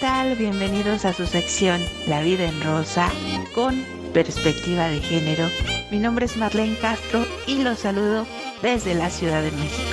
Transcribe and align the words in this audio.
tal? 0.00 0.34
Bienvenidos 0.34 1.04
a 1.04 1.12
su 1.12 1.26
sección 1.26 1.80
La 2.06 2.22
vida 2.22 2.44
en 2.44 2.62
rosa 2.62 3.10
con 3.54 3.84
perspectiva 4.14 4.88
de 4.88 5.00
género. 5.00 5.46
Mi 5.90 5.98
nombre 5.98 6.24
es 6.24 6.38
Marlene 6.38 6.76
Castro 6.78 7.24
y 7.46 7.62
los 7.62 7.80
saludo 7.80 8.26
desde 8.62 8.94
la 8.94 9.10
Ciudad 9.10 9.42
de 9.42 9.50
México. 9.52 9.90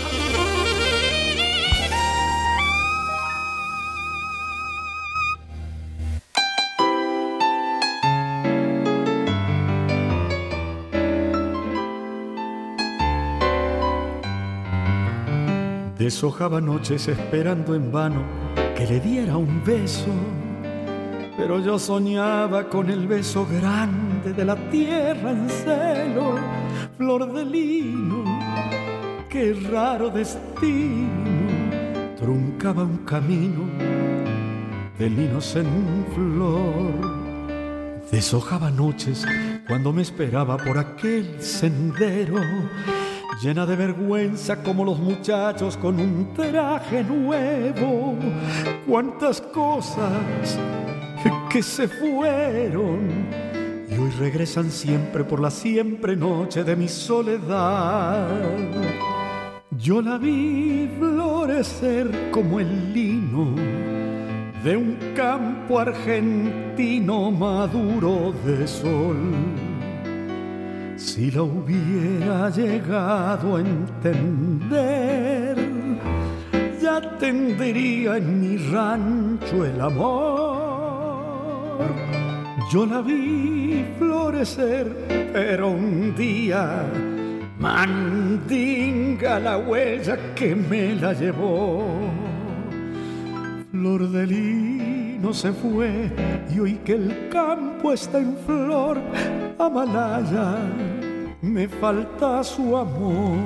Deshojaba 15.98 16.62
noches 16.62 17.10
esperando 17.10 17.76
en 17.76 17.92
vano 17.92 18.47
que 18.78 18.86
le 18.86 19.00
diera 19.00 19.36
un 19.38 19.64
beso, 19.66 20.14
pero 21.36 21.60
yo 21.60 21.80
soñaba 21.80 22.70
con 22.70 22.92
el 22.92 23.08
beso 23.08 23.48
grande 23.48 24.34
de 24.34 24.46
la 24.46 24.56
tierra 24.70 25.32
en 25.32 25.50
celo, 25.50 26.36
flor 26.96 27.34
de 27.34 27.44
lino, 27.44 28.24
qué 29.30 29.54
raro 29.72 30.12
destino, 30.12 31.08
truncaba 32.20 32.84
un 32.84 32.98
camino 32.98 33.64
de 35.00 35.10
linos 35.10 35.56
en 35.56 36.06
flor. 36.14 37.18
Deshojaba 38.12 38.70
noches 38.70 39.26
cuando 39.68 39.92
me 39.92 40.04
esperaba 40.04 40.56
por 40.56 40.78
aquel 40.78 41.42
sendero 41.42 42.36
llena 43.42 43.66
de 43.66 43.76
vergüenza 43.76 44.64
como 44.64 44.84
los 44.84 45.00
muchachos 45.00 45.78
con 45.78 46.00
un 46.00 46.34
traje 46.34 47.04
nuevo. 47.04 48.16
Cuántas 48.88 49.42
cosas 49.42 50.58
que 51.50 51.62
se 51.62 51.88
fueron 51.88 53.28
y 53.90 53.94
hoy 53.98 54.10
regresan 54.20 54.72
siempre 54.72 55.24
por 55.24 55.40
la 55.40 55.52
siempre 55.52 56.16
noche 56.16 56.64
de 56.64 56.76
mi 56.76 56.88
soledad. 56.88 58.28
Yo 59.72 60.02
la 60.02 60.18
vi 60.18 60.90
florecer 60.98 62.32
como 62.32 62.60
el 62.60 62.94
lino 62.94 63.54
de 64.64 64.76
un 64.76 64.98
campo 65.16 65.80
argentino 65.80 67.32
maduro 67.32 68.34
de 68.44 68.68
sol 68.68 69.67
si 70.98 71.32
lo 71.32 71.46
hubiera 71.46 72.50
llegado 72.50 73.56
a 73.56 73.62
entender, 73.62 75.56
ya 76.82 77.18
tendría 77.18 78.18
en 78.18 78.42
mi 78.42 78.58
rancho 78.58 79.64
el 79.64 79.80
amor. 79.80 80.98
Yo 82.72 82.86
la 82.86 83.02
vi 83.02 83.86
florecer, 83.98 85.30
pero 85.32 85.70
un 85.70 86.16
día 86.16 86.84
mandinga 87.60 89.40
la 89.40 89.58
huella 89.60 90.18
que 90.36 90.56
me 90.56 90.96
la 90.96 91.14
llevó. 91.14 91.86
Flor 93.72 94.10
de 94.10 94.26
lino 95.18 95.34
se 95.34 95.52
fue 95.52 96.12
y 96.54 96.60
hoy 96.60 96.76
que 96.86 96.94
el 96.94 97.30
campo 97.30 97.92
está 97.92 98.20
en 98.20 98.38
flor, 98.46 99.02
Amalaya, 99.58 100.58
me 101.42 101.68
falta 101.68 102.44
su 102.44 102.78
amor. 102.78 103.38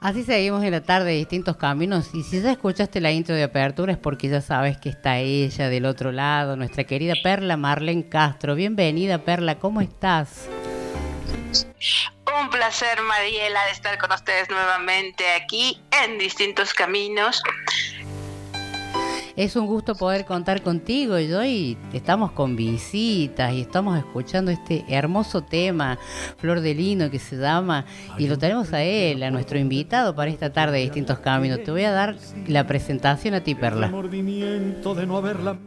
Así 0.00 0.24
seguimos 0.24 0.62
en 0.64 0.70
la 0.70 0.82
tarde 0.82 1.10
de 1.10 1.16
distintos 1.16 1.56
caminos 1.56 2.10
y 2.14 2.22
si 2.22 2.40
ya 2.40 2.52
escuchaste 2.52 3.00
la 3.00 3.12
intro 3.12 3.34
de 3.34 3.42
apertura 3.42 3.92
es 3.92 3.98
porque 3.98 4.28
ya 4.28 4.40
sabes 4.40 4.78
que 4.78 4.88
está 4.88 5.18
ella 5.18 5.68
del 5.68 5.84
otro 5.84 6.12
lado, 6.12 6.56
nuestra 6.56 6.84
querida 6.84 7.14
Perla 7.22 7.56
Marlene 7.56 8.08
Castro. 8.08 8.54
Bienvenida 8.54 9.18
Perla, 9.18 9.58
¿cómo 9.58 9.80
estás? 9.80 10.48
Un 12.40 12.50
placer 12.50 13.00
Mariela 13.02 13.64
de 13.66 13.72
estar 13.72 13.98
con 13.98 14.12
ustedes 14.12 14.48
nuevamente 14.48 15.24
aquí 15.32 15.80
en 16.04 16.18
distintos 16.18 16.72
caminos. 16.72 17.42
Es 19.36 19.54
un 19.54 19.66
gusto 19.66 19.94
poder 19.94 20.24
contar 20.24 20.62
contigo 20.62 21.18
y 21.18 21.30
hoy 21.30 21.76
estamos 21.92 22.32
con 22.32 22.56
visitas 22.56 23.52
y 23.52 23.60
estamos 23.60 23.98
escuchando 23.98 24.50
este 24.50 24.82
hermoso 24.88 25.42
tema, 25.44 25.98
Flor 26.38 26.60
de 26.60 26.72
Lino, 26.72 27.10
que 27.10 27.18
se 27.18 27.36
llama, 27.36 27.84
y 28.16 28.28
lo 28.28 28.38
tenemos 28.38 28.72
a 28.72 28.82
él, 28.82 29.22
a 29.22 29.30
nuestro 29.30 29.58
invitado 29.58 30.16
para 30.16 30.30
esta 30.30 30.54
tarde 30.54 30.78
de 30.78 30.84
Distintos 30.84 31.18
Caminos. 31.18 31.62
Te 31.64 31.70
voy 31.70 31.84
a 31.84 31.90
dar 31.90 32.16
la 32.46 32.66
presentación 32.66 33.34
a 33.34 33.44
ti, 33.44 33.54
Perla. 33.54 33.88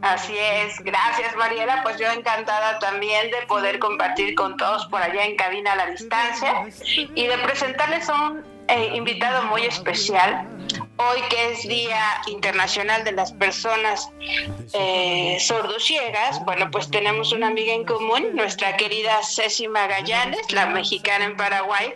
Así 0.02 0.34
es, 0.36 0.80
gracias 0.80 1.36
Mariela, 1.36 1.84
pues 1.84 1.96
yo 1.96 2.06
encantada 2.10 2.80
también 2.80 3.30
de 3.30 3.46
poder 3.46 3.78
compartir 3.78 4.34
con 4.34 4.56
todos 4.56 4.86
por 4.86 5.00
allá 5.00 5.24
en 5.24 5.36
cabina 5.36 5.74
a 5.74 5.76
la 5.76 5.86
distancia 5.86 6.66
y 7.14 7.24
de 7.24 7.38
presentarles 7.38 8.08
a 8.08 8.30
un 8.30 8.42
eh, 8.66 8.96
invitado 8.96 9.44
muy 9.44 9.62
especial 9.62 10.48
hoy 11.00 11.20
que 11.30 11.52
es 11.52 11.66
Día 11.66 12.02
Internacional 12.26 13.04
de 13.04 13.12
las 13.12 13.32
Personas 13.32 14.10
eh, 14.74 15.38
Sordociegas, 15.40 16.44
bueno, 16.44 16.70
pues 16.70 16.90
tenemos 16.90 17.32
una 17.32 17.46
amiga 17.46 17.72
en 17.72 17.84
común, 17.84 18.34
nuestra 18.34 18.76
querida 18.76 19.18
Ceci 19.22 19.68
Magallanes, 19.68 20.52
la 20.52 20.66
mexicana 20.66 21.24
en 21.24 21.36
Paraguay, 21.36 21.92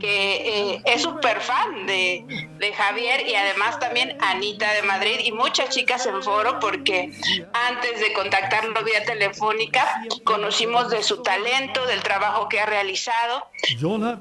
que 0.00 0.72
eh, 0.72 0.82
es 0.84 1.02
súper 1.02 1.40
fan 1.40 1.86
de, 1.86 2.24
de 2.58 2.72
Javier 2.72 3.26
y 3.26 3.34
además 3.34 3.78
también 3.78 4.16
Anita 4.20 4.72
de 4.72 4.82
Madrid 4.82 5.20
y 5.24 5.32
muchas 5.32 5.70
chicas 5.70 6.06
en 6.06 6.22
foro 6.22 6.58
porque 6.60 7.12
antes 7.52 8.00
de 8.00 8.12
contactarlo 8.12 8.82
vía 8.82 9.04
telefónica 9.04 10.02
conocimos 10.24 10.90
de 10.90 11.02
su 11.02 11.22
talento, 11.22 11.86
del 11.86 12.02
trabajo 12.02 12.48
que 12.48 12.60
ha 12.60 12.66
realizado 12.66 13.46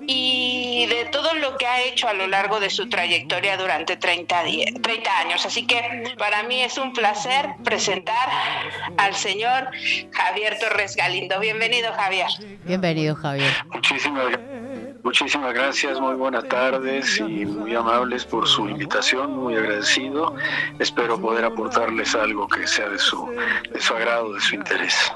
y 0.07 0.85
de 0.87 1.05
todo 1.05 1.33
lo 1.35 1.57
que 1.57 1.65
ha 1.65 1.81
hecho 1.81 2.07
a 2.07 2.13
lo 2.13 2.27
largo 2.27 2.59
de 2.59 2.69
su 2.69 2.89
trayectoria 2.89 3.57
durante 3.57 3.97
30 3.97 4.26
30, 4.27 5.19
años. 5.19 5.45
Así 5.45 5.65
que 5.65 6.15
para 6.17 6.43
mí 6.43 6.61
es 6.61 6.77
un 6.77 6.93
placer 6.93 7.55
presentar 7.63 8.29
al 8.97 9.15
señor 9.15 9.69
Javier 10.11 10.57
Torres 10.59 10.95
Galindo. 10.95 11.39
Bienvenido, 11.39 11.91
Javier. 11.93 12.27
Bienvenido, 12.65 13.15
Javier. 13.15 13.51
Muchísimas 13.73 14.37
Muchísimas 15.07 15.53
gracias, 15.53 16.01
muy 16.01 16.15
buenas 16.15 16.45
tardes 16.49 17.17
y 17.19 17.45
muy 17.45 17.73
amables 17.73 18.25
por 18.25 18.45
su 18.45 18.67
invitación, 18.67 19.37
muy 19.37 19.55
agradecido. 19.55 20.35
Espero 20.79 21.17
poder 21.17 21.45
aportarles 21.45 22.13
algo 22.13 22.45
que 22.49 22.67
sea 22.67 22.89
de 22.89 22.99
su, 22.99 23.25
de 23.71 23.79
su 23.79 23.93
agrado, 23.93 24.33
de 24.33 24.41
su 24.41 24.55
interés. 24.55 25.13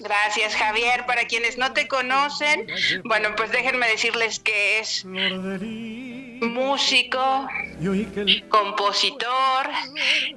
Gracias, 0.00 0.56
Javier. 0.56 1.06
Para 1.06 1.26
quienes 1.26 1.58
no 1.58 1.72
te 1.72 1.86
conocen, 1.86 2.66
bueno, 3.04 3.28
pues 3.36 3.52
déjenme 3.52 3.86
decirles 3.86 4.40
que 4.40 4.80
es 4.80 5.04
músico, 6.42 7.46
compositor, 8.48 9.70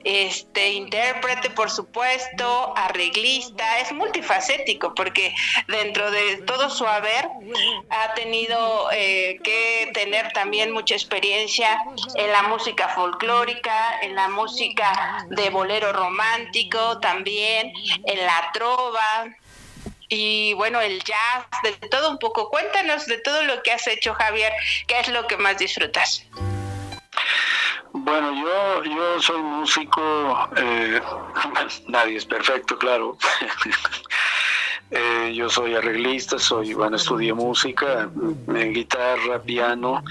este 0.03 0.73
intérprete, 0.73 1.49
por 1.49 1.69
supuesto, 1.69 2.73
arreglista, 2.77 3.79
es 3.79 3.91
multifacético 3.91 4.93
porque 4.93 5.33
dentro 5.67 6.09
de 6.11 6.37
todo 6.37 6.69
su 6.69 6.85
haber 6.85 7.27
ha 7.89 8.13
tenido 8.13 8.89
eh, 8.91 9.39
que 9.43 9.91
tener 9.93 10.31
también 10.33 10.71
mucha 10.71 10.95
experiencia 10.95 11.79
en 12.15 12.31
la 12.31 12.43
música 12.43 12.89
folclórica, 12.89 13.99
en 14.01 14.15
la 14.15 14.29
música 14.29 15.25
de 15.29 15.49
bolero 15.49 15.91
romántico, 15.91 16.99
también 16.99 17.73
en 18.05 18.25
la 18.25 18.51
trova, 18.53 19.25
y 20.09 20.53
bueno, 20.53 20.79
el 20.81 21.03
jazz, 21.03 21.45
de 21.63 21.73
todo 21.89 22.09
un 22.09 22.17
poco. 22.17 22.49
Cuéntanos 22.49 23.05
de 23.05 23.17
todo 23.19 23.43
lo 23.43 23.61
que 23.63 23.71
has 23.71 23.87
hecho, 23.87 24.13
Javier, 24.13 24.53
¿qué 24.87 24.99
es 24.99 25.07
lo 25.09 25.27
que 25.27 25.37
más 25.37 25.57
disfrutas? 25.57 26.25
Bueno, 27.93 28.33
yo, 28.33 28.83
yo 28.83 29.21
soy 29.21 29.41
músico, 29.41 30.49
eh, 30.57 31.01
nadie 31.87 32.17
es 32.17 32.25
perfecto, 32.25 32.77
claro. 32.77 33.17
Eh, 34.91 35.33
yo 35.33 35.49
soy 35.49 35.73
arreglista, 35.73 36.37
soy, 36.37 36.73
bueno, 36.73 36.95
estudié 36.95 37.33
música, 37.33 38.07
en 38.47 38.73
guitarra, 38.73 39.41
piano, 39.41 40.03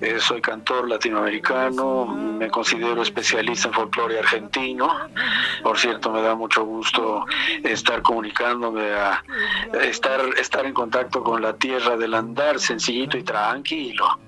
eh, 0.00 0.16
soy 0.18 0.40
cantor 0.40 0.88
latinoamericano, 0.88 2.06
me 2.06 2.50
considero 2.50 3.02
especialista 3.02 3.68
en 3.68 3.74
folclore 3.74 4.18
argentino. 4.18 4.90
Por 5.62 5.78
cierto, 5.78 6.10
me 6.10 6.22
da 6.22 6.34
mucho 6.34 6.64
gusto 6.64 7.26
estar 7.62 8.00
comunicándome, 8.00 8.92
estar, 9.82 10.20
estar 10.38 10.64
en 10.64 10.72
contacto 10.72 11.22
con 11.22 11.42
la 11.42 11.52
tierra 11.54 11.96
del 11.96 12.14
andar, 12.14 12.58
sencillito 12.58 13.18
y 13.18 13.22
tranquilo. 13.22 14.18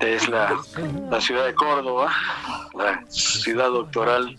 Es 0.00 0.28
la 0.28 0.56
ciudad 1.20 1.44
de 1.44 1.54
Córdoba 1.54 2.10
la 2.74 3.04
ciudad 3.08 3.68
doctoral 3.68 4.36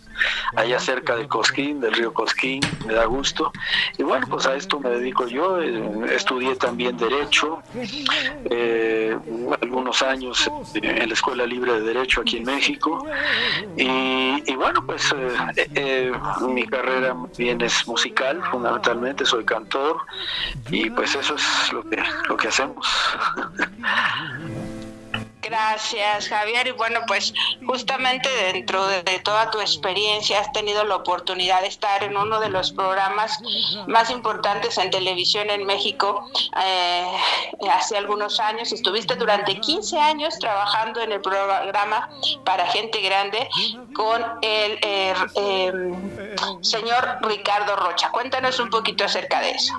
allá 0.56 0.80
cerca 0.80 1.16
de 1.16 1.28
Cosquín, 1.28 1.82
del 1.82 1.94
río 1.94 2.14
Cosquín, 2.14 2.62
me 2.86 2.94
da 2.94 3.06
gusto. 3.06 3.52
Y 3.98 4.04
bueno, 4.04 4.28
pues 4.30 4.46
a 4.46 4.56
esto 4.56 4.80
me 4.80 4.90
dedico 4.90 5.28
yo. 5.28 5.62
Eh, 5.62 6.16
estudié 6.16 6.56
también 6.56 6.98
Derecho, 6.98 7.62
eh, 8.50 9.18
algunos 9.62 10.02
años 10.02 10.50
en 10.76 11.08
la 11.08 11.14
Escuela 11.14 11.46
Libre 11.46 11.74
de 11.74 11.82
Derecho 11.82 12.22
aquí 12.22 12.38
en 12.38 12.44
México. 12.44 13.06
Y, 13.76 14.56
bueno, 14.56 14.86
pues 14.86 15.14
eh, 15.76 16.12
mi 16.42 16.66
carrera 16.66 17.16
bien 17.38 17.62
es 17.62 17.88
musical, 17.88 18.42
fundamentalmente, 18.52 19.26
soy 19.26 19.44
cantor. 19.46 19.98
Y 20.70 20.90
pues 20.92 21.16
eso 21.16 21.36
es 21.36 21.74
lo 21.74 21.84
que, 21.90 22.04
lo 22.30 22.38
que 22.38 22.48
hacemos. 22.48 22.88
Gracias, 25.54 26.30
Javier. 26.30 26.66
Y 26.66 26.72
bueno, 26.72 27.02
pues 27.06 27.32
justamente 27.64 28.28
dentro 28.52 28.88
de, 28.88 29.04
toda 29.24 29.52
tu 29.52 29.60
experiencia 29.60 30.40
has 30.40 30.52
tenido 30.52 30.84
la 30.84 30.96
oportunidad 30.96 31.62
de 31.62 31.68
estar 31.68 32.04
en 32.04 32.18
uno 32.18 32.40
de 32.40 32.50
los 32.50 32.72
programas 32.72 33.40
más 33.86 34.10
importantes 34.10 34.80
en 34.80 34.90
televisión 34.90 35.52
en 35.52 35.68
México 35.68 36.28
eh, 36.60 37.06
hace 37.72 37.96
algunos 37.96 38.40
años. 38.40 38.72
Estuviste 38.72 39.16
durante 39.16 39.60
15 39.60 40.00
años 40.00 40.40
trabajando 40.40 41.02
en 41.02 41.12
el 41.12 41.22
programa 41.22 42.10
para 42.44 42.66
gente 42.66 43.00
grande 43.02 43.48
con 43.94 44.24
el 44.42 44.80
eh, 44.82 45.14
em, 45.36 46.64
señor 46.64 47.20
Ricardo 47.22 47.76
Rocha. 47.76 48.10
Cuéntanos 48.10 48.60
un 48.60 48.72
poquito 48.72 49.04
acerca 49.04 49.40
de 49.40 49.52
eso. 49.52 49.74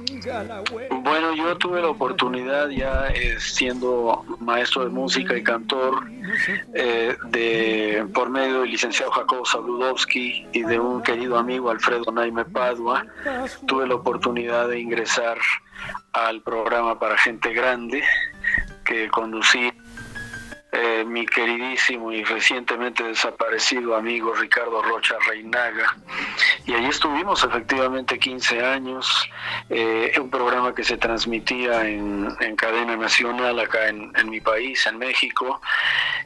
Bueno, 1.03 1.35
yo 1.35 1.57
tuve 1.59 1.81
la 1.81 1.89
oportunidad 1.89 2.69
ya 2.69 3.09
eh, 3.09 3.41
siendo 3.41 4.25
maestro 4.39 4.85
de 4.85 4.91
música 4.91 5.37
y 5.37 5.43
eh, 6.75 7.17
de 7.25 8.07
por 8.15 8.31
medio 8.31 8.61
del 8.61 8.71
licenciado 8.71 9.11
Jacobo 9.13 9.45
Sabludowski 9.45 10.47
y 10.53 10.63
de 10.63 10.79
un 10.79 11.03
querido 11.03 11.39
amigo 11.39 11.71
Alfredo 11.71 12.11
Naime 12.13 12.45
Padua, 12.45 13.05
tuve 13.67 13.87
la 13.87 13.95
oportunidad 13.95 14.69
de 14.69 14.81
ingresar 14.81 15.39
al 16.13 16.43
programa 16.43 16.99
para 16.99 17.19
gente 17.19 17.53
grande 17.53 18.03
que 18.85 19.09
conducí 19.09 19.73
eh, 20.77 21.05
mi 21.05 21.25
queridísimo 21.25 22.11
y 22.11 22.25
recientemente 22.25 23.05
desaparecido 23.05 23.95
amigo 23.95 24.35
Ricardo 24.35 24.83
Rocha 24.83 25.15
Reinaga. 25.29 25.97
Y 26.67 26.75
allí 26.75 26.87
estuvimos 26.87 27.45
efectivamente 27.45 28.19
15 28.19 28.61
años, 28.65 29.31
eh, 29.71 30.13
un 30.21 30.31
programa 30.31 30.75
que 30.75 30.83
se 30.83 30.97
transmitía 30.97 31.89
en, 31.89 32.35
cadena 32.57 32.97
nacional 32.97 33.61
acá 33.61 33.89
en, 33.89 34.11
mi 34.29 34.41
país, 34.41 34.85
en 34.87 34.99
México, 34.99 35.61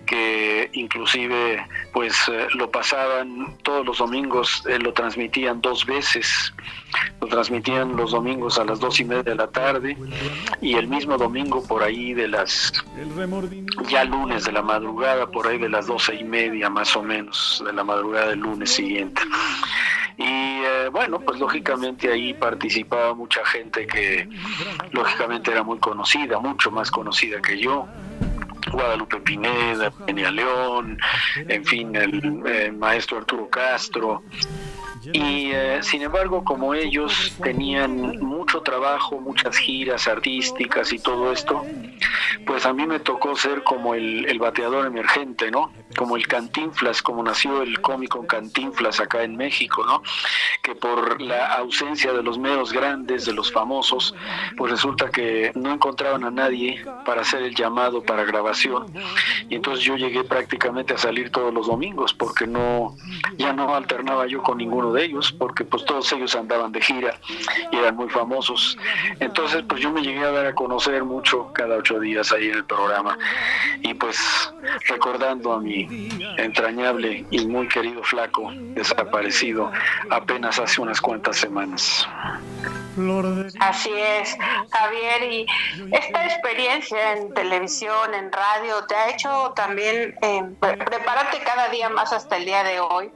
que 0.07 0.71
inclusive 0.73 1.67
pues 1.93 2.17
eh, 2.29 2.47
lo 2.55 2.71
pasaban 2.71 3.55
todos 3.63 3.85
los 3.85 3.99
domingos, 3.99 4.63
lo 4.81 4.95
transmitían 4.95 5.61
dos 5.61 5.85
veces, 5.85 6.55
lo 7.21 7.27
transmitían 7.27 7.97
los 7.97 8.13
domingos 8.13 8.59
a 8.59 8.65
las 8.65 8.81
dos 8.81 8.99
y 9.01 9.05
media 9.05 9.25
de 9.25 9.35
la 9.35 9.49
tarde 9.49 9.97
y 10.63 10.75
el 10.75 10.87
mismo 10.87 11.19
domingo 11.19 11.63
por 11.67 11.83
ahí 11.83 12.15
de 12.15 12.29
las 12.29 12.73
ya 13.89 14.05
lunes 14.05 14.38
de 14.45 14.53
la 14.53 14.63
madrugada, 14.63 15.27
por 15.27 15.47
ahí 15.47 15.59
de 15.59 15.69
las 15.69 15.87
doce 15.87 16.15
y 16.15 16.25
media 16.25 16.69
más 16.71 16.95
o 16.97 17.03
menos 17.03 17.63
de 17.65 17.73
la 17.73 17.85
madrugada 17.85 18.29
del 18.29 18.41
lunes 18.41 18.71
siguiente. 18.71 19.23
Y 20.17 20.25
eh, 20.25 20.89
bueno, 20.91 21.21
pues 21.21 21.39
lógicamente 21.39 22.11
ahí 22.11 22.35
participaba 22.35 23.15
mucha 23.15 23.45
gente 23.47 23.87
que 23.87 24.29
lógicamente 24.91 25.53
era 25.53 25.63
muy 25.63 25.79
conocida, 25.79 26.41
mucho 26.41 26.71
más 26.71 26.91
conocida 26.91 27.41
que 27.41 27.59
yo. 27.59 27.87
Guadalupe 28.73 29.21
Pineda, 29.21 29.91
Peña 29.91 30.31
León, 30.31 30.99
en 31.37 31.65
fin, 31.65 31.95
el 31.97 32.73
maestro 32.77 33.19
Arturo 33.19 33.49
Castro, 33.49 34.23
y 35.13 35.51
eh, 35.53 35.79
sin 35.83 36.03
embargo, 36.03 36.45
como 36.45 36.75
ellos 36.75 37.35
tenían 37.43 38.19
mucho 38.19 38.61
trabajo, 38.61 39.21
muchas 39.21 39.57
giras 39.57 40.07
artísticas 40.07 40.93
y 40.93 40.99
todo 40.99 41.33
esto, 41.33 41.65
pues 42.47 42.67
a 42.67 42.73
mí 42.73 42.87
me 42.87 43.01
tocó 43.01 43.35
ser 43.37 43.63
como 43.63 43.95
el, 43.95 44.39
bateador 44.39 44.87
emergente, 44.87 45.51
¿no? 45.51 45.73
Como 45.97 46.17
el 46.17 46.27
Cantinflas, 46.29 47.03
como 47.03 47.23
nació 47.23 47.63
el 47.63 47.81
cómico 47.81 48.27
Cantinflas 48.27 49.01
acá 49.01 49.23
en 49.23 49.37
México, 49.37 49.85
¿no? 49.85 50.03
Que 50.63 50.75
por 50.75 51.21
la 51.21 51.55
ausencia 51.55 52.13
de 52.13 52.23
los 52.23 52.39
meros 52.39 52.73
grandes, 52.73 53.25
de 53.25 53.33
los 53.33 53.53
famosos, 53.53 54.15
pues 54.57 54.71
resulta 54.71 55.11
que 55.11 55.53
no 55.55 55.73
encontraban 55.73 56.25
a 56.25 56.31
nadie 56.31 56.85
para 57.05 57.23
hacer 57.23 57.43
el 57.43 57.55
llamado 57.55 58.03
para 58.03 58.25
grabación. 58.25 58.93
Y 59.49 59.57
entonces 59.57 59.85
yo 59.85 59.97
llegué 59.97 60.23
prácticamente 60.23 60.95
a 60.95 60.99
salir 60.99 61.31
todos 61.31 61.53
los 61.53 61.67
domingos 61.67 62.15
porque 62.15 62.47
no, 62.47 62.97
ya 63.37 63.53
no 63.53 63.75
alternaba 63.75 64.27
yo 64.27 64.43
con 64.43 64.59
ninguno 64.59 64.93
de 64.93 64.98
ellos, 64.99 65.33
porque 65.33 65.65
pues 65.65 65.85
todos 65.85 66.13
ellos 66.13 66.35
andaban 66.35 66.73
de 66.73 66.81
gira 66.81 67.19
y 67.71 67.77
eran 67.77 67.97
muy 67.97 68.09
famosos. 68.09 68.77
Entonces 69.21 69.65
pues 69.69 69.81
yo 69.81 69.91
me 69.91 70.03
llegué 70.03 70.25
a 70.25 70.31
dar 70.31 70.47
a 70.47 70.55
conocer 70.55 71.05
mucho 71.05 71.53
cada 71.53 71.77
ocho 71.77 72.01
días 72.01 72.33
ahí 72.33 72.49
en 72.49 72.57
el 72.57 72.65
programa 72.65 73.19
y 73.83 73.95
pues 73.95 74.19
recordando 74.89 75.53
a 75.53 75.61
mi 75.61 76.09
entrañable 76.37 77.25
y 77.31 77.47
muy 77.47 77.69
querido 77.69 78.03
flaco 78.03 78.51
desaparecido 78.53 79.71
apenas 80.11 80.59
hace 80.59 80.81
unas 80.81 81.01
cuantas 81.01 81.37
semanas. 81.37 82.07
Así 83.61 83.93
es, 83.95 84.37
Javier, 84.71 85.33
y 85.33 85.47
esta 85.93 86.25
experiencia 86.27 87.13
en 87.13 87.33
televisión, 87.33 88.13
en 88.13 88.33
radio, 88.33 88.85
te 88.87 88.97
ha 88.97 89.11
hecho 89.11 89.53
también 89.55 90.17
eh, 90.21 90.43
prepararte 90.61 91.39
cada 91.45 91.69
día 91.69 91.89
más 91.91 92.13
hasta 92.13 92.37
el 92.37 92.45
día 92.45 92.65
de 92.65 92.81
hoy, 92.81 93.13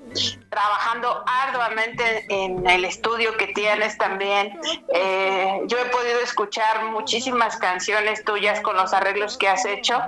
trabajando 0.52 1.24
arduamente 1.26 2.26
en 2.28 2.68
el 2.68 2.84
estudio 2.84 3.34
que 3.38 3.46
tienes 3.48 3.96
también. 3.96 4.60
Eh, 4.94 5.62
yo 5.66 5.78
he 5.78 5.86
podido 5.86 6.20
escuchar 6.20 6.84
muchísimas 6.84 7.56
canciones 7.56 8.22
tuyas 8.22 8.60
con 8.60 8.76
los 8.76 8.92
arreglos 8.92 9.38
que 9.38 9.48
has 9.48 9.64
hecho. 9.64 9.98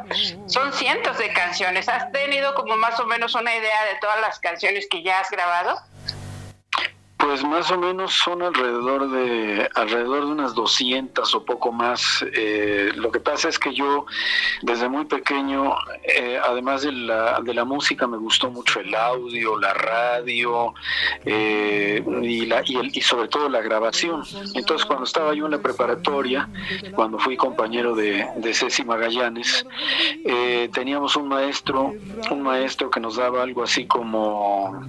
Son 0.47 0.71
cientos 0.75 1.17
de 1.17 1.33
canciones. 1.33 1.89
¿Has 1.89 2.13
tenido 2.13 2.55
como 2.55 2.77
más 2.77 3.01
o 3.01 3.07
menos 3.07 3.35
una 3.35 3.57
idea 3.57 3.85
de 3.87 3.99
todas 4.03 4.21
las 4.21 4.39
canciones 4.39 4.87
que 4.91 5.03
ya 5.03 5.21
has 5.21 5.31
grabado? 5.31 5.81
Pues 7.25 7.43
más 7.43 7.71
o 7.71 7.79
menos 7.79 8.13
son 8.13 8.43
alrededor 8.43 9.11
de 9.11 9.67
alrededor 9.75 10.27
de 10.27 10.33
unas 10.33 10.55
200 10.55 11.35
o 11.35 11.43
poco 11.43 11.73
más. 11.73 12.23
Eh, 12.35 12.93
lo 12.97 13.11
que 13.11 13.19
pasa 13.19 13.49
es 13.49 13.59
que 13.59 13.73
yo 13.73 14.05
desde 14.61 14.91
muy 14.91 15.07
pequeño, 15.07 15.75
eh, 16.03 16.39
además 16.45 16.83
de 16.83 16.93
la, 16.93 17.41
de 17.41 17.55
la 17.55 17.65
música, 17.65 18.07
me 18.07 18.19
gustó 18.19 18.51
mucho 18.51 18.79
el 18.81 18.95
audio, 18.95 19.59
la 19.59 19.73
radio 19.73 20.75
eh, 21.25 22.05
y, 22.21 22.45
la, 22.45 22.61
y, 22.67 22.77
el, 22.77 22.91
y 22.95 23.01
sobre 23.01 23.29
todo 23.29 23.49
la 23.49 23.63
grabación. 23.63 24.23
Entonces 24.55 24.87
cuando 24.87 25.07
estaba 25.07 25.33
yo 25.33 25.47
en 25.47 25.53
la 25.53 25.63
preparatoria, 25.63 26.47
cuando 26.95 27.19
fui 27.19 27.39
compañero 27.39 27.95
de, 27.95 28.27
de 28.37 28.53
Ceci 28.53 28.85
Magallanes, 28.85 29.65
teníamos 30.75 31.17
un 31.17 31.29
maestro, 31.29 31.95
un 32.31 32.43
maestro 32.43 32.91
que 32.91 33.01
nos 33.01 33.17
daba 33.17 33.43
algo 33.43 33.63
así 33.63 33.87
como, 33.87 34.85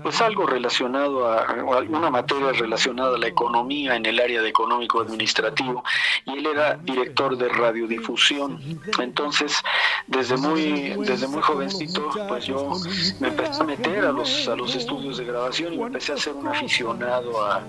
pues 0.00 0.20
algo 0.20 0.46
relacionado 0.46 1.28
a 1.28 1.55
alguna 1.74 2.10
materia 2.10 2.52
relacionada 2.52 3.16
a 3.16 3.18
la 3.18 3.26
economía 3.26 3.96
en 3.96 4.06
el 4.06 4.20
área 4.20 4.42
de 4.42 4.48
económico 4.48 5.00
administrativo 5.00 5.84
y 6.24 6.32
él 6.32 6.46
era 6.46 6.74
director 6.76 7.36
de 7.36 7.48
radiodifusión. 7.48 8.58
Entonces, 8.98 9.62
desde 10.06 10.36
muy 10.36 10.94
desde 11.04 11.26
muy 11.26 11.42
jovencito, 11.42 12.10
pues 12.28 12.46
yo 12.46 12.72
me 13.20 13.28
empecé 13.28 13.60
a 13.60 13.64
meter 13.64 14.04
a 14.04 14.12
los 14.12 14.48
a 14.48 14.54
los 14.56 14.74
estudios 14.74 15.18
de 15.18 15.24
grabación 15.24 15.74
y 15.74 15.78
me 15.78 15.86
empecé 15.86 16.12
a 16.12 16.16
ser 16.16 16.34
un 16.34 16.46
aficionado 16.46 17.44
a 17.44 17.66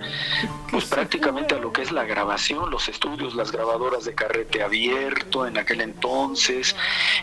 pues 0.70 0.86
prácticamente 0.86 1.56
a 1.56 1.58
lo 1.60 1.72
que 1.72 1.82
es 1.82 1.92
la 1.92 2.04
grabación, 2.04 2.70
los 2.70 2.90
estudios, 2.90 3.36
las 3.36 3.52
grabadoras 3.52 4.06
de 4.06 4.14
carrete 4.14 4.62
abierto 4.62 5.48
en 5.48 5.58
aquel 5.58 5.82
entonces 5.82 6.76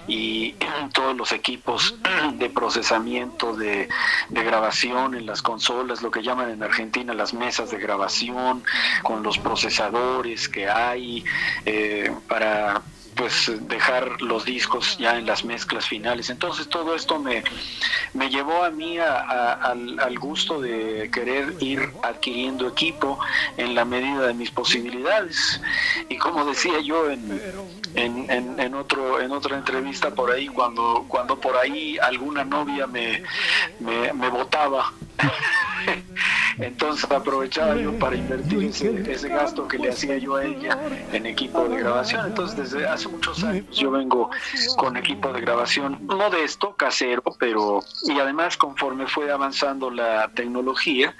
y 0.09 0.55
todos 0.93 1.17
los 1.17 1.33
equipos 1.33 1.95
de 2.35 2.51
procesamiento 2.51 3.55
de, 3.55 3.89
de 4.31 4.45
grabación 4.45 5.15
en 5.15 5.27
las 5.27 5.43
consolas, 5.43 6.03
lo 6.03 6.11
que 6.11 6.23
llaman 6.23 6.51
en 6.51 6.63
Argentina 6.63 7.15
las 7.15 7.35
mesas 7.35 7.71
de 7.71 7.79
grabación 7.79 8.63
con 9.03 9.23
los 9.23 9.39
procesadores 9.39 10.49
que 10.49 10.69
hay 10.69 11.25
eh, 11.67 12.13
para 12.29 12.83
pues 13.17 13.51
dejar 13.69 14.21
los 14.21 14.45
discos 14.45 14.99
ya 14.99 15.17
en 15.17 15.27
las 15.27 15.45
mezclas 15.45 15.87
finales. 15.87 16.31
Entonces 16.31 16.69
todo 16.69 16.95
esto 16.95 17.19
me, 17.19 17.43
me 18.13 18.29
llevó 18.29 18.65
a 18.65 18.71
mí 18.71 18.99
al, 18.99 20.19
gusto 20.19 20.61
de 20.61 21.11
querer 21.13 21.55
ir 21.61 21.91
adquiriendo 22.03 22.69
equipo 22.69 23.19
en 23.57 23.75
la 23.75 23.85
medida 23.85 24.27
de 24.27 24.35
mis 24.35 24.51
posibilidades. 24.51 25.61
Y 26.09 26.17
como 26.19 26.45
decía 26.45 26.81
yo 26.81 27.11
en, 27.11 27.41
en, 27.95 28.61
en, 28.61 28.75
otro, 28.75 29.21
en 29.21 29.33
otra 29.33 29.57
entrevista 29.57 30.11
por 30.11 30.31
ahí, 30.31 30.47
cuando, 30.49 31.05
cuando 31.09 31.39
por 31.39 31.57
ahí 31.57 31.99
alguna 31.99 32.45
novia 32.45 32.87
me, 32.87 33.23
me, 33.81 34.13
me 34.13 34.29
votaba, 34.29 34.93
Entonces 36.59 37.11
aprovechaba 37.11 37.77
yo 37.77 37.99
para 37.99 38.17
invertir 38.17 38.65
ese, 38.65 39.29
gasto 39.29 39.67
que 39.67 39.79
le 39.79 39.91
hacía 39.91 40.19
yo 40.19 40.37
a 40.37 40.45
ella 40.45 40.79
en 41.13 41.27
equipo 41.27 41.69
de 41.69 41.79
grabación. 41.79 42.27
Entonces 42.27 42.57
desde 42.57 42.87
hace 42.87 43.09
muchos 43.09 43.43
años 43.43 43.65
yo 43.77 43.91
vengo 43.91 44.31
con 44.77 44.97
equipo 44.97 45.33
de 45.33 45.41
grabación 45.41 45.99
modesto, 46.03 46.75
casero, 46.77 47.23
pero 47.39 47.83
y 48.05 48.19
además 48.19 48.57
conforme 48.57 49.07
fue 49.07 49.31
avanzando 49.31 49.91
la 49.91 50.31
tecnología, 50.35 51.17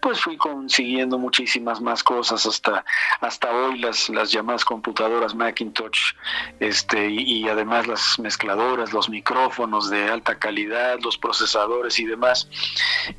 pues 0.00 0.20
fui 0.20 0.36
consiguiendo 0.36 1.18
muchísimas 1.18 1.80
más 1.80 2.02
cosas 2.02 2.46
hasta 2.46 2.84
hasta 3.20 3.50
hoy 3.50 3.78
las 3.78 4.08
las 4.08 4.30
llamadas 4.30 4.64
computadoras 4.64 5.34
Macintosh, 5.34 6.12
este 6.60 7.10
y, 7.10 7.48
además 7.48 7.86
las 7.86 8.18
mezcladoras, 8.18 8.92
los 8.92 9.08
micrófonos 9.08 9.90
de 9.90 10.08
alta 10.08 10.38
calidad, 10.38 10.98
los 11.02 11.18
procesadores 11.18 11.98
y 11.98 12.04
demás. 12.04 12.48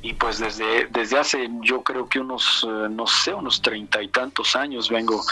Y 0.02 0.14
pues 0.14 0.38
desde 0.38 0.86
desde 0.86 1.18
hace 1.18 1.48
yo 1.62 1.82
creo 1.82 2.08
que 2.08 2.20
unos 2.20 2.66
eh, 2.68 2.88
no 2.90 3.06
sé 3.06 3.34
unos 3.34 3.60
treinta 3.62 4.02
y 4.02 4.08
tantos 4.08 4.56
años 4.56 4.88
vengo 4.88 5.22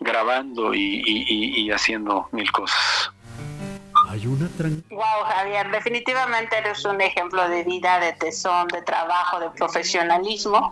grabando 0.00 0.74
y 0.74 1.70
haciendo 1.70 2.28
mil 2.32 2.50
cosas. 2.52 3.10
Wow, 4.90 5.24
Javier, 5.26 5.70
definitivamente 5.70 6.56
eres 6.56 6.84
un 6.84 7.00
ejemplo 7.00 7.48
de 7.48 7.64
vida, 7.64 7.98
de 7.98 8.12
tesón, 8.12 8.68
de 8.68 8.82
trabajo, 8.82 9.40
de 9.40 9.50
profesionalismo. 9.50 10.70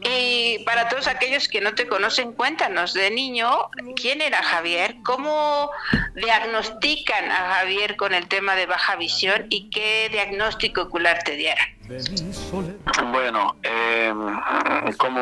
Y 0.00 0.58
para 0.64 0.88
todos 0.88 1.06
aquellos 1.06 1.46
que 1.48 1.60
no 1.60 1.74
te 1.74 1.86
conocen, 1.86 2.32
cuéntanos 2.32 2.94
de 2.94 3.10
niño, 3.10 3.48
¿quién 3.96 4.20
era 4.20 4.42
Javier? 4.42 4.96
¿Cómo 5.04 5.70
diagnostican 6.14 7.30
a 7.30 7.54
Javier 7.54 7.96
con 7.96 8.14
el 8.14 8.26
tema 8.28 8.56
de 8.56 8.66
baja 8.66 8.96
visión 8.96 9.46
y 9.50 9.70
qué 9.70 10.08
diagnóstico 10.10 10.82
ocular 10.82 11.22
te 11.22 11.36
dieron? 11.36 11.64
Bueno, 11.86 13.56
em, 13.62 14.96
como 14.96 15.20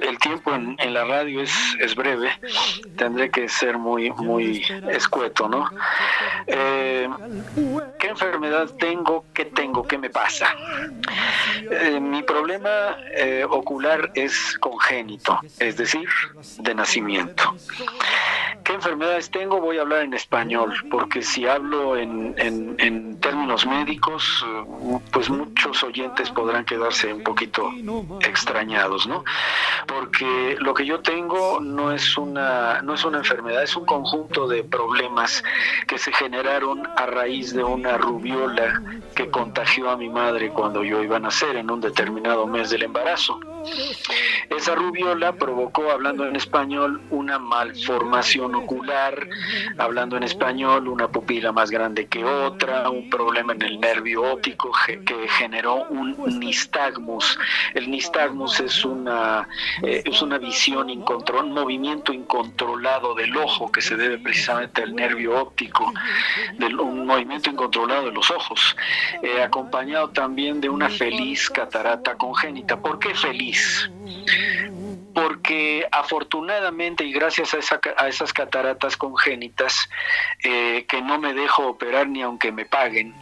el 0.00 0.18
tiempo 0.18 0.54
en, 0.54 0.94
la 0.94 1.04
radio 1.04 1.42
es, 1.42 1.94
breve, 1.96 2.30
tendré 2.96 3.30
que 3.30 3.48
ser 3.48 3.78
muy, 3.78 4.10
muy 4.10 4.64
escueto, 4.90 5.48
¿no? 5.48 5.68
Eh, 6.46 7.08
¿Qué 7.98 8.08
enfermedad 8.08 8.70
tengo? 8.78 9.24
¿Qué 9.34 9.46
tengo? 9.46 9.82
¿Qué 9.82 9.98
me 9.98 10.10
pasa? 10.10 10.54
Eh, 11.70 11.98
mi 11.98 12.22
problema 12.22 12.96
eh, 13.16 13.44
ocular 13.48 14.10
es 14.14 14.56
congénito, 14.60 15.40
es 15.58 15.76
decir, 15.76 16.08
de 16.58 16.74
nacimiento. 16.74 17.56
¿Qué 18.64 18.72
enfermedades 18.74 19.30
tengo? 19.30 19.60
Voy 19.60 19.78
a 19.78 19.82
hablar 19.82 20.02
en 20.02 20.14
español, 20.14 20.74
porque 20.90 21.22
si 21.22 21.46
hablo 21.46 21.96
en, 21.96 22.34
en 22.38 23.18
términos 23.20 23.64
médicos, 23.66 24.44
pues 25.12 25.30
muchos 25.30 25.82
oyentes 25.82 26.30
podrán 26.30 26.64
quedarse 26.64 27.12
un 27.12 27.22
poquito 27.22 27.70
extrañados, 28.20 29.06
¿no? 29.06 29.24
Porque 29.86 30.56
lo 30.58 30.74
que 30.74 30.84
yo 30.84 31.00
tengo 31.00 31.60
no 31.60 31.92
es 31.92 32.18
una, 32.18 32.82
no 32.82 32.94
es 32.94 33.04
una 33.04 33.18
enfermedad, 33.18 33.62
es 33.62 33.76
un 33.76 33.86
conjunto 33.86 34.46
de 34.48 34.64
problemas 34.64 35.42
que 35.86 35.98
se 35.98 36.12
generaron 36.12 36.86
a 36.96 37.06
raíz 37.06 37.54
de 37.54 37.64
una 37.64 37.96
rubiola 37.96 38.82
que 39.14 39.30
contagió 39.30 39.90
a 39.90 39.96
mi 39.96 40.08
madre 40.08 40.50
cuando 40.50 40.82
yo 40.82 41.02
iba 41.02 41.16
a 41.16 41.20
nacer 41.20 41.56
en 41.56 41.70
un 41.70 41.80
determinado 41.80 42.46
mes 42.46 42.70
del 42.70 42.82
embarazo. 42.82 43.38
Esa 44.50 44.74
rubiola 44.74 45.32
provocó, 45.32 45.90
hablando 45.92 46.26
en 46.26 46.34
español, 46.34 47.00
una 47.10 47.38
malformación 47.38 48.41
ocular, 48.54 49.28
hablando 49.78 50.16
en 50.16 50.22
español, 50.24 50.88
una 50.88 51.08
pupila 51.08 51.52
más 51.52 51.70
grande 51.70 52.06
que 52.06 52.24
otra, 52.24 52.88
un 52.90 53.08
problema 53.10 53.52
en 53.52 53.62
el 53.62 53.80
nervio 53.80 54.22
óptico 54.22 54.70
que 54.86 55.28
generó 55.28 55.84
un 55.90 56.16
nistagmus. 56.38 57.38
El 57.74 57.90
nistagmus 57.90 58.60
es 58.60 58.84
una, 58.84 59.48
eh, 59.82 60.02
es 60.04 60.22
una 60.22 60.38
visión 60.38 60.90
incontrolada, 60.90 61.46
un 61.46 61.54
movimiento 61.54 62.12
incontrolado 62.12 63.14
del 63.14 63.36
ojo 63.36 63.70
que 63.70 63.80
se 63.80 63.96
debe 63.96 64.18
precisamente 64.18 64.82
al 64.82 64.94
nervio 64.94 65.40
óptico, 65.40 65.92
un 66.80 67.06
movimiento 67.06 67.50
incontrolado 67.50 68.06
de 68.06 68.12
los 68.12 68.30
ojos, 68.30 68.76
eh, 69.22 69.42
acompañado 69.42 70.10
también 70.10 70.60
de 70.60 70.68
una 70.68 70.88
feliz 70.88 71.50
catarata 71.50 72.16
congénita. 72.16 72.80
¿Por 72.80 72.98
qué 72.98 73.14
feliz? 73.14 73.90
Porque 75.14 75.86
afortunadamente 75.90 77.04
y 77.04 77.12
gracias 77.12 77.54
a, 77.54 78.08
esas 78.08 78.32
cataratas 78.32 78.96
congénitas 78.96 79.88
eh, 80.42 80.84
que 80.88 81.02
no 81.02 81.18
me 81.18 81.34
dejo 81.34 81.66
operar 81.68 82.08
ni 82.08 82.22
aunque 82.22 82.52
me 82.52 82.64
paguen, 82.64 83.14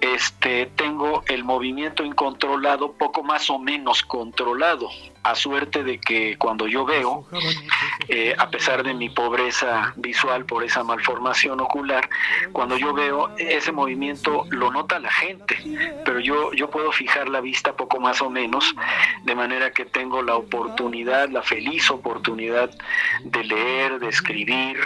este, 0.00 0.66
tengo 0.76 1.22
el 1.28 1.44
movimiento 1.44 2.04
incontrolado 2.04 2.92
poco 2.92 3.22
más 3.22 3.50
o 3.50 3.58
menos 3.58 4.02
controlado 4.02 4.88
a 5.22 5.34
suerte 5.34 5.84
de 5.84 5.98
que 5.98 6.36
cuando 6.36 6.66
yo 6.66 6.84
veo, 6.84 7.26
eh, 8.08 8.34
a 8.36 8.50
pesar 8.50 8.82
de 8.82 8.94
mi 8.94 9.08
pobreza 9.08 9.92
visual 9.96 10.44
por 10.44 10.64
esa 10.64 10.82
malformación 10.82 11.60
ocular, 11.60 12.08
cuando 12.52 12.76
yo 12.76 12.92
veo 12.92 13.30
ese 13.38 13.72
movimiento 13.72 14.44
lo 14.50 14.70
nota 14.72 14.98
la 14.98 15.10
gente, 15.10 15.56
pero 16.04 16.18
yo, 16.18 16.52
yo 16.52 16.70
puedo 16.70 16.90
fijar 16.92 17.28
la 17.28 17.40
vista 17.40 17.74
poco 17.74 18.00
más 18.00 18.20
o 18.20 18.30
menos, 18.30 18.74
de 19.24 19.34
manera 19.34 19.70
que 19.70 19.84
tengo 19.84 20.22
la 20.22 20.36
oportunidad, 20.36 21.28
la 21.28 21.42
feliz 21.42 21.90
oportunidad 21.90 22.70
de 23.24 23.44
leer, 23.44 24.00
de 24.00 24.08
escribir, 24.08 24.78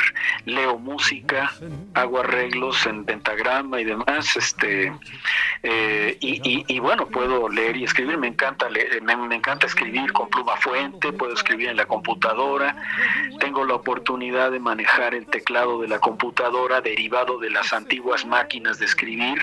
leo 0.44 0.78
música, 0.78 1.52
hago 1.94 2.20
arreglos 2.20 2.84
en 2.86 3.04
pentagrama 3.04 3.80
y 3.80 3.84
demás, 3.84 4.36
este, 4.36 4.92
eh, 5.62 6.16
y, 6.20 6.78
bueno, 6.80 7.06
puedo 7.06 7.48
leer 7.48 7.76
y 7.76 7.84
escribir, 7.84 8.18
me 8.18 8.28
encanta, 8.28 8.68
leer, 8.68 9.02
me, 9.02 9.16
me 9.16 9.36
encanta 9.36 9.66
escribir 9.66 10.12
con 10.26 10.30
pluma 10.44 10.56
fuente, 10.56 11.12
puedo 11.12 11.32
escribir 11.34 11.68
en 11.68 11.76
la 11.76 11.86
computadora, 11.86 12.76
tengo 13.40 13.64
la 13.64 13.74
oportunidad 13.74 14.50
de 14.50 14.58
manejar 14.58 15.14
el 15.14 15.26
teclado 15.26 15.80
de 15.80 15.88
la 15.88 15.98
computadora 15.98 16.80
derivado 16.80 17.38
de 17.38 17.50
las 17.50 17.72
antiguas 17.72 18.24
máquinas 18.26 18.78
de 18.78 18.86
escribir. 18.86 19.40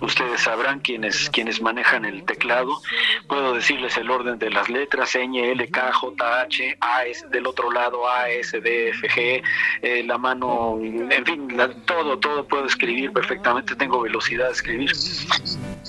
Ustedes 0.00 0.42
sabrán 0.42 0.80
quienes, 0.80 1.30
quienes 1.30 1.60
manejan 1.60 2.04
el 2.04 2.24
teclado. 2.24 2.80
Puedo 3.28 3.54
decirles 3.54 3.96
el 3.96 4.10
orden 4.10 4.38
de 4.38 4.50
las 4.50 4.68
letras, 4.68 5.14
N, 5.14 5.52
L, 5.52 5.68
K, 5.70 5.92
J, 5.92 6.40
H, 6.40 6.76
A, 6.80 7.04
S, 7.04 7.26
del 7.28 7.46
otro 7.46 7.70
lado 7.70 8.08
A, 8.08 8.28
S, 8.28 8.60
D, 8.60 8.88
F, 8.90 9.08
G, 9.08 9.42
eh, 9.82 10.02
la 10.04 10.18
mano, 10.18 10.78
en 10.80 11.24
fin, 11.24 11.48
todo, 11.84 12.18
todo 12.18 12.46
puedo 12.46 12.66
escribir 12.66 13.12
perfectamente, 13.12 13.74
tengo 13.76 14.00
velocidad 14.00 14.46
de 14.46 14.52
escribir. 14.52 14.92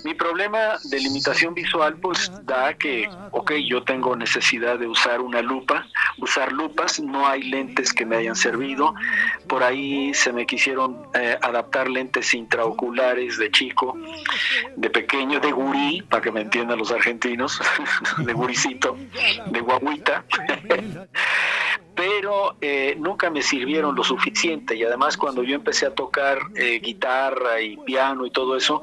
Mi 0.03 0.13
problema 0.13 0.77
de 0.83 0.99
limitación 0.99 1.53
visual 1.53 1.95
pues 1.97 2.31
da 2.43 2.73
que, 2.73 3.09
ok, 3.31 3.53
yo 3.53 3.83
tengo 3.83 4.02
necesidad 4.15 4.77
de 4.77 4.87
usar 4.87 5.21
una 5.21 5.41
lupa, 5.41 5.87
usar 6.17 6.51
lupas, 6.51 6.99
no 6.99 7.25
hay 7.25 7.43
lentes 7.43 7.93
que 7.93 8.05
me 8.05 8.17
hayan 8.17 8.35
servido, 8.35 8.93
por 9.47 9.63
ahí 9.63 10.13
se 10.13 10.31
me 10.33 10.45
quisieron 10.45 11.07
eh, 11.13 11.37
adaptar 11.41 11.89
lentes 11.89 12.33
intraoculares 12.33 13.37
de 13.37 13.49
chico, 13.51 13.97
de 14.75 14.89
pequeño, 14.89 15.39
de 15.39 15.51
gurí, 15.51 16.01
para 16.09 16.21
que 16.21 16.31
me 16.31 16.41
entiendan 16.41 16.77
los 16.77 16.91
argentinos, 16.91 17.59
de 18.17 18.33
guricito, 18.33 18.97
de 19.47 19.59
guaguita. 19.59 20.25
pero 22.05 22.57
eh, 22.59 22.97
nunca 22.99 23.29
me 23.29 23.41
sirvieron 23.41 23.95
lo 23.95 24.03
suficiente 24.03 24.75
y 24.75 24.83
además 24.83 25.15
cuando 25.15 25.41
yo 25.41 25.55
empecé 25.55 25.85
a 25.85 25.95
tocar 25.95 26.37
eh, 26.53 26.81
guitarra 26.81 27.61
y 27.61 27.77
piano 27.77 28.25
y 28.25 28.31
todo 28.31 28.57
eso, 28.57 28.81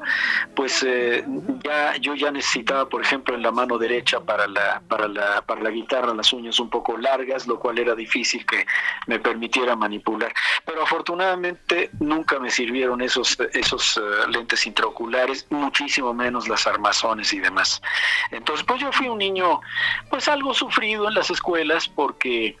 pues 0.55 0.81
eh, 0.81 1.23
ya 1.63 1.97
yo 1.97 2.15
ya 2.15 2.31
necesitaba, 2.31 2.89
por 2.89 3.03
ejemplo, 3.03 3.35
en 3.35 3.43
la 3.43 3.51
mano 3.51 3.77
derecha 3.77 4.21
para 4.21 4.47
la 4.47 4.81
para 4.87 5.07
la 5.07 5.43
para 5.43 5.61
la 5.61 5.69
guitarra 5.69 6.15
las 6.15 6.33
uñas 6.33 6.59
un 6.59 6.71
poco 6.71 6.97
largas, 6.97 7.45
lo 7.45 7.59
cual 7.59 7.77
era 7.77 7.93
difícil 7.93 8.43
que 8.43 8.65
me 9.05 9.19
permitiera 9.19 9.75
manipular. 9.75 10.33
Pero 10.65 10.81
afortunadamente 10.81 11.91
nunca 11.99 12.39
me 12.39 12.49
sirvieron 12.49 13.01
esos 13.01 13.37
esos 13.53 14.01
lentes 14.29 14.65
intraoculares, 14.65 15.45
muchísimo 15.51 16.11
menos 16.11 16.47
las 16.47 16.65
armazones 16.65 17.31
y 17.33 17.39
demás. 17.39 17.83
Entonces, 18.31 18.65
pues 18.65 18.81
yo 18.81 18.91
fui 18.91 19.09
un 19.09 19.19
niño 19.19 19.61
pues 20.09 20.27
algo 20.27 20.55
sufrido 20.55 21.07
en 21.07 21.13
las 21.13 21.29
escuelas 21.29 21.87
porque 21.87 22.57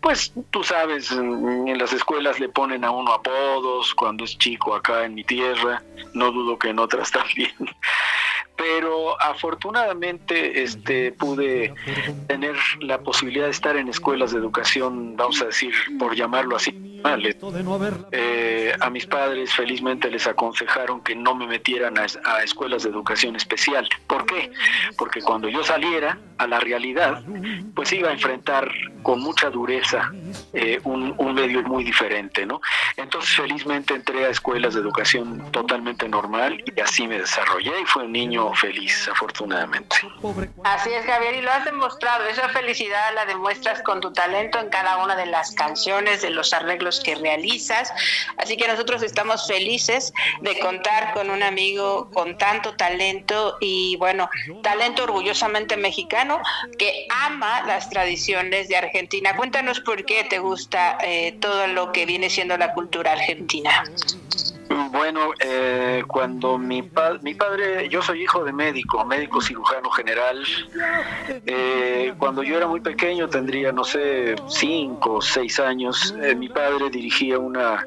pues 0.00 0.32
tú 0.50 0.62
sabes, 0.62 1.10
en 1.12 1.78
las 1.78 1.92
escuelas 1.92 2.38
le 2.38 2.48
ponen 2.48 2.84
a 2.84 2.90
uno 2.90 3.12
apodos 3.12 3.94
cuando 3.94 4.24
es 4.24 4.36
chico 4.38 4.74
acá 4.74 5.04
en 5.04 5.14
mi 5.14 5.24
tierra, 5.24 5.82
no 6.14 6.30
dudo 6.30 6.58
que 6.58 6.68
en 6.68 6.78
otras 6.78 7.10
también 7.12 7.52
pero 8.68 9.20
afortunadamente 9.20 10.62
este 10.62 11.12
pude 11.12 11.72
tener 12.26 12.56
la 12.80 12.98
posibilidad 12.98 13.44
de 13.44 13.52
estar 13.52 13.76
en 13.76 13.88
escuelas 13.88 14.32
de 14.32 14.38
educación, 14.38 15.16
vamos 15.16 15.40
a 15.40 15.46
decir, 15.46 15.72
por 15.98 16.16
llamarlo 16.16 16.56
así, 16.56 16.96
eh, 18.12 18.74
a 18.80 18.90
mis 18.90 19.06
padres 19.06 19.54
felizmente 19.54 20.10
les 20.10 20.26
aconsejaron 20.26 21.00
que 21.02 21.14
no 21.14 21.34
me 21.34 21.46
metieran 21.46 21.94
a, 21.98 22.42
escuelas 22.42 22.82
de 22.82 22.90
educación 22.90 23.36
especial. 23.36 23.88
¿Por 24.06 24.26
qué? 24.26 24.50
Porque 24.98 25.20
cuando 25.22 25.48
yo 25.48 25.62
saliera 25.62 26.18
a 26.38 26.46
la 26.46 26.58
realidad, 26.58 27.22
pues 27.74 27.92
iba 27.92 28.08
a 28.08 28.12
enfrentar 28.12 28.70
con 29.02 29.20
mucha 29.20 29.50
dureza 29.50 30.10
eh, 30.52 30.80
un, 30.84 31.14
un, 31.18 31.34
medio 31.34 31.62
muy 31.62 31.84
diferente, 31.84 32.44
¿no? 32.44 32.60
Entonces 32.96 33.36
felizmente 33.36 33.94
entré 33.94 34.26
a 34.26 34.30
escuelas 34.30 34.74
de 34.74 34.80
educación 34.80 35.50
totalmente 35.52 36.08
normal 36.08 36.62
y 36.74 36.80
así 36.80 37.06
me 37.06 37.18
desarrollé 37.18 37.80
y 37.80 37.84
fue 37.86 38.04
un 38.04 38.12
niño 38.12 38.52
feliz, 38.56 39.08
afortunadamente. 39.08 39.96
Así 40.64 40.90
es, 40.90 41.04
Javier, 41.04 41.34
y 41.34 41.40
lo 41.42 41.50
has 41.50 41.64
demostrado. 41.64 42.24
Esa 42.26 42.48
felicidad 42.48 43.14
la 43.14 43.26
demuestras 43.26 43.82
con 43.82 44.00
tu 44.00 44.12
talento 44.12 44.58
en 44.58 44.68
cada 44.68 44.98
una 44.98 45.16
de 45.16 45.26
las 45.26 45.52
canciones, 45.52 46.22
de 46.22 46.30
los 46.30 46.52
arreglos 46.52 47.00
que 47.00 47.14
realizas. 47.14 47.92
Así 48.38 48.56
que 48.56 48.66
nosotros 48.66 49.02
estamos 49.02 49.46
felices 49.46 50.12
de 50.40 50.58
contar 50.58 51.12
con 51.12 51.30
un 51.30 51.42
amigo 51.42 52.10
con 52.12 52.36
tanto 52.38 52.74
talento 52.76 53.56
y, 53.60 53.96
bueno, 53.96 54.28
talento 54.62 55.04
orgullosamente 55.04 55.76
mexicano 55.76 56.40
que 56.78 57.06
ama 57.10 57.62
las 57.62 57.90
tradiciones 57.90 58.68
de 58.68 58.76
Argentina. 58.76 59.36
Cuéntanos 59.36 59.80
por 59.80 60.04
qué 60.04 60.24
te 60.24 60.38
gusta 60.38 60.98
eh, 61.02 61.36
todo 61.40 61.66
lo 61.68 61.92
que 61.92 62.06
viene 62.06 62.30
siendo 62.30 62.56
la 62.56 62.72
cultura 62.72 63.12
argentina. 63.12 63.84
Bueno, 64.68 65.32
eh, 65.38 66.02
cuando 66.06 66.58
mi, 66.58 66.82
mi 67.22 67.34
padre, 67.34 67.88
yo 67.88 68.02
soy 68.02 68.22
hijo 68.22 68.42
de 68.44 68.52
médico, 68.52 69.04
médico 69.04 69.40
cirujano 69.40 69.90
general, 69.90 70.42
eh, 71.46 72.14
cuando 72.18 72.42
yo 72.42 72.56
era 72.56 72.66
muy 72.66 72.80
pequeño, 72.80 73.28
tendría, 73.28 73.72
no 73.72 73.84
sé, 73.84 74.34
cinco 74.48 75.14
o 75.14 75.22
seis 75.22 75.60
años, 75.60 76.14
eh, 76.20 76.34
mi 76.34 76.48
padre 76.48 76.90
dirigía 76.90 77.38
una, 77.38 77.86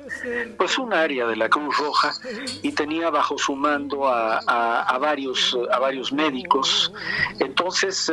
pues 0.58 0.78
un 0.78 0.94
área 0.94 1.26
de 1.28 1.36
la 1.36 1.50
Cruz 1.50 1.78
Roja 1.78 2.14
y 2.62 2.72
tenía 2.72 3.10
bajo 3.10 3.38
su 3.38 3.56
mando 3.56 4.08
a, 4.08 4.38
a, 4.38 4.98
varios, 4.98 5.58
a 5.72 5.80
varios 5.80 6.14
médicos. 6.14 6.94
Entonces, 7.40 8.12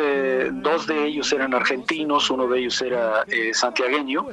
dos 0.53 0.87
de 0.87 1.07
ellos 1.07 1.33
eran 1.33 1.55
argentinos, 1.55 2.31
uno 2.31 2.49
de 2.49 2.59
ellos 2.61 2.83
era 2.83 3.25
santiagueño 3.53 4.27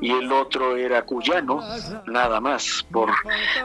y 0.00 0.12
el 0.12 0.32
otro 0.32 0.76
era 0.76 1.02
cuyano, 1.02 1.60
nada 2.06 2.40
más, 2.40 2.86
por 2.90 3.10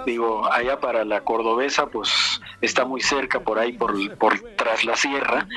digo, 0.05 0.51
allá 0.51 0.79
para 0.79 1.05
la 1.05 1.22
cordobesa, 1.22 1.88
pues 1.88 2.41
está 2.62 2.86
muy 2.86 3.01
cerca 3.01 3.39
por 3.39 3.60
ahí, 3.60 3.74
por, 3.74 4.17
por 4.17 4.39
tras 4.55 4.84
la 4.86 4.96
sierra. 4.96 5.48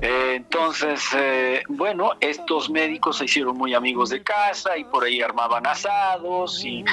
Eh, 0.00 0.34
entonces, 0.36 1.02
eh, 1.16 1.62
bueno, 1.68 2.12
estos 2.20 2.70
médicos 2.70 3.18
se 3.18 3.24
hicieron 3.24 3.56
muy 3.56 3.74
amigos 3.74 4.10
de 4.10 4.22
casa 4.22 4.76
y 4.76 4.84
por 4.84 5.04
ahí 5.04 5.20
armaban 5.20 5.66
asados 5.66 6.64
y, 6.64 6.84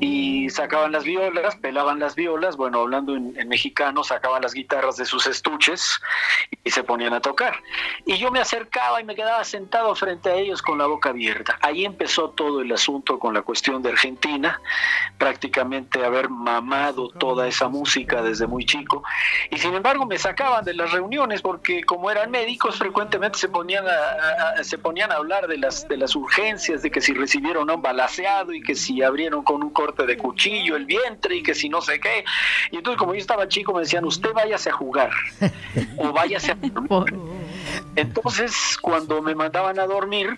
y 0.00 0.48
sacaban 0.50 0.92
las 0.92 1.04
violas, 1.04 1.56
pelaban 1.56 1.98
las 1.98 2.14
violas, 2.14 2.56
bueno, 2.56 2.80
hablando 2.80 3.14
en, 3.14 3.34
mexicano, 3.48 4.04
sacaban 4.04 4.42
las 4.42 4.54
guitarras 4.54 4.96
de 4.96 5.04
sus 5.04 5.26
estuches 5.26 6.00
y 6.62 6.70
se 6.70 6.82
ponían 6.82 7.12
a 7.12 7.20
tocar. 7.20 7.56
Y 8.06 8.16
yo 8.16 8.30
me 8.30 8.40
acercaba 8.40 9.00
y 9.00 9.04
me 9.04 9.14
quedaba 9.14 9.44
sentado 9.44 9.94
frente 9.94 10.30
a 10.30 10.34
ellos 10.34 10.62
con 10.62 10.78
la 10.78 10.86
boca 10.86 11.10
abierta. 11.10 11.58
Ahí 11.60 11.84
empezó 11.84 12.30
todo 12.30 12.60
el 12.62 12.72
asunto 12.72 13.18
con 13.18 13.34
la 13.34 13.42
cuestión 13.42 13.82
de 13.82 13.90
Argentina, 13.90 14.60
prácticamente 15.18 16.04
haber 16.04 16.28
mamado 16.34 17.08
toda 17.08 17.46
esa 17.46 17.68
música 17.68 18.22
desde 18.22 18.46
muy 18.46 18.64
chico. 18.64 19.02
Y 19.50 19.58
sin 19.58 19.74
embargo 19.74 20.06
me 20.06 20.18
sacaban 20.18 20.64
de 20.64 20.74
las 20.74 20.92
reuniones 20.92 21.42
porque 21.42 21.84
como 21.84 22.10
eran 22.10 22.30
médicos 22.30 22.76
frecuentemente 22.76 23.38
se 23.38 23.48
ponían 23.48 23.84
a, 23.86 24.62
se 24.62 24.78
ponían 24.78 25.12
a 25.12 25.16
hablar 25.16 25.46
de 25.46 25.58
las 25.58 25.86
de 25.88 25.96
las 25.96 26.14
urgencias 26.16 26.82
de 26.82 26.90
que 26.90 27.00
si 27.00 27.14
recibieron 27.14 27.70
un 27.70 27.82
balaseado 27.82 28.52
y 28.52 28.62
que 28.62 28.74
si 28.74 29.02
abrieron 29.02 29.42
con 29.42 29.62
un 29.62 29.70
corte 29.70 30.06
de 30.06 30.16
cuchillo 30.16 30.76
el 30.76 30.86
vientre 30.86 31.36
y 31.36 31.42
que 31.42 31.54
si 31.54 31.68
no 31.68 31.80
sé 31.80 32.00
qué. 32.00 32.24
Y 32.70 32.76
entonces 32.76 32.98
como 32.98 33.14
yo 33.14 33.20
estaba 33.20 33.48
chico 33.48 33.72
me 33.72 33.80
decían 33.80 34.04
usted 34.04 34.32
váyase 34.32 34.70
a 34.70 34.72
jugar 34.72 35.10
o 35.96 36.12
váyase 36.12 36.52
a 36.52 36.56
entonces, 37.96 38.76
cuando 38.80 39.22
me 39.22 39.34
mandaban 39.34 39.78
a 39.78 39.86
dormir, 39.86 40.36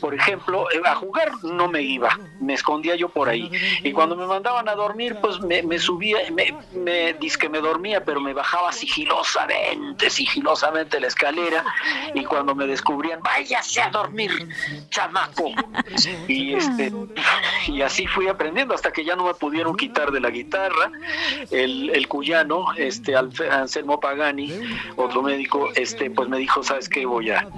por 0.00 0.14
ejemplo, 0.14 0.70
eh, 0.70 0.80
a 0.84 0.94
jugar 0.94 1.32
no 1.42 1.68
me 1.68 1.82
iba, 1.82 2.18
me 2.40 2.54
escondía 2.54 2.94
yo 2.94 3.08
por 3.08 3.28
ahí. 3.28 3.50
Y 3.82 3.92
cuando 3.92 4.14
me 4.14 4.26
mandaban 4.26 4.68
a 4.68 4.74
dormir, 4.74 5.16
pues 5.20 5.40
me, 5.40 5.78
subía, 5.78 6.18
me, 6.32 6.54
me 6.72 7.16
que 7.18 7.48
me 7.48 7.60
dormía, 7.60 8.04
pero 8.04 8.20
me 8.20 8.32
bajaba 8.32 8.72
sigilosamente, 8.72 10.10
sigilosamente 10.10 11.00
la 11.00 11.08
escalera. 11.08 11.64
Y 12.14 12.24
cuando 12.24 12.54
me 12.54 12.66
descubrían, 12.66 13.20
váyase 13.20 13.80
a 13.80 13.90
dormir, 13.90 14.30
chamaco. 14.90 15.50
Y 16.28 16.54
este, 16.54 16.92
y 17.66 17.82
así 17.82 18.06
fui 18.06 18.28
aprendiendo 18.28 18.74
hasta 18.74 18.92
que 18.92 19.04
ya 19.04 19.16
no 19.16 19.24
me 19.24 19.34
pudieron 19.34 19.76
quitar 19.76 20.12
de 20.12 20.20
la 20.20 20.30
guitarra. 20.30 20.92
El, 21.50 21.90
el 21.90 22.06
cuyano, 22.06 22.66
este 22.76 23.14
Anselmo 23.16 23.98
Pagani, 23.98 24.52
otro 24.96 25.22
médico, 25.22 25.70
este, 25.74 26.10
pues 26.10 26.28
me 26.28 26.38
dijo, 26.38 26.62
sabes 26.62 26.81
que 26.88 27.06
voy 27.06 27.30
a 27.30 27.48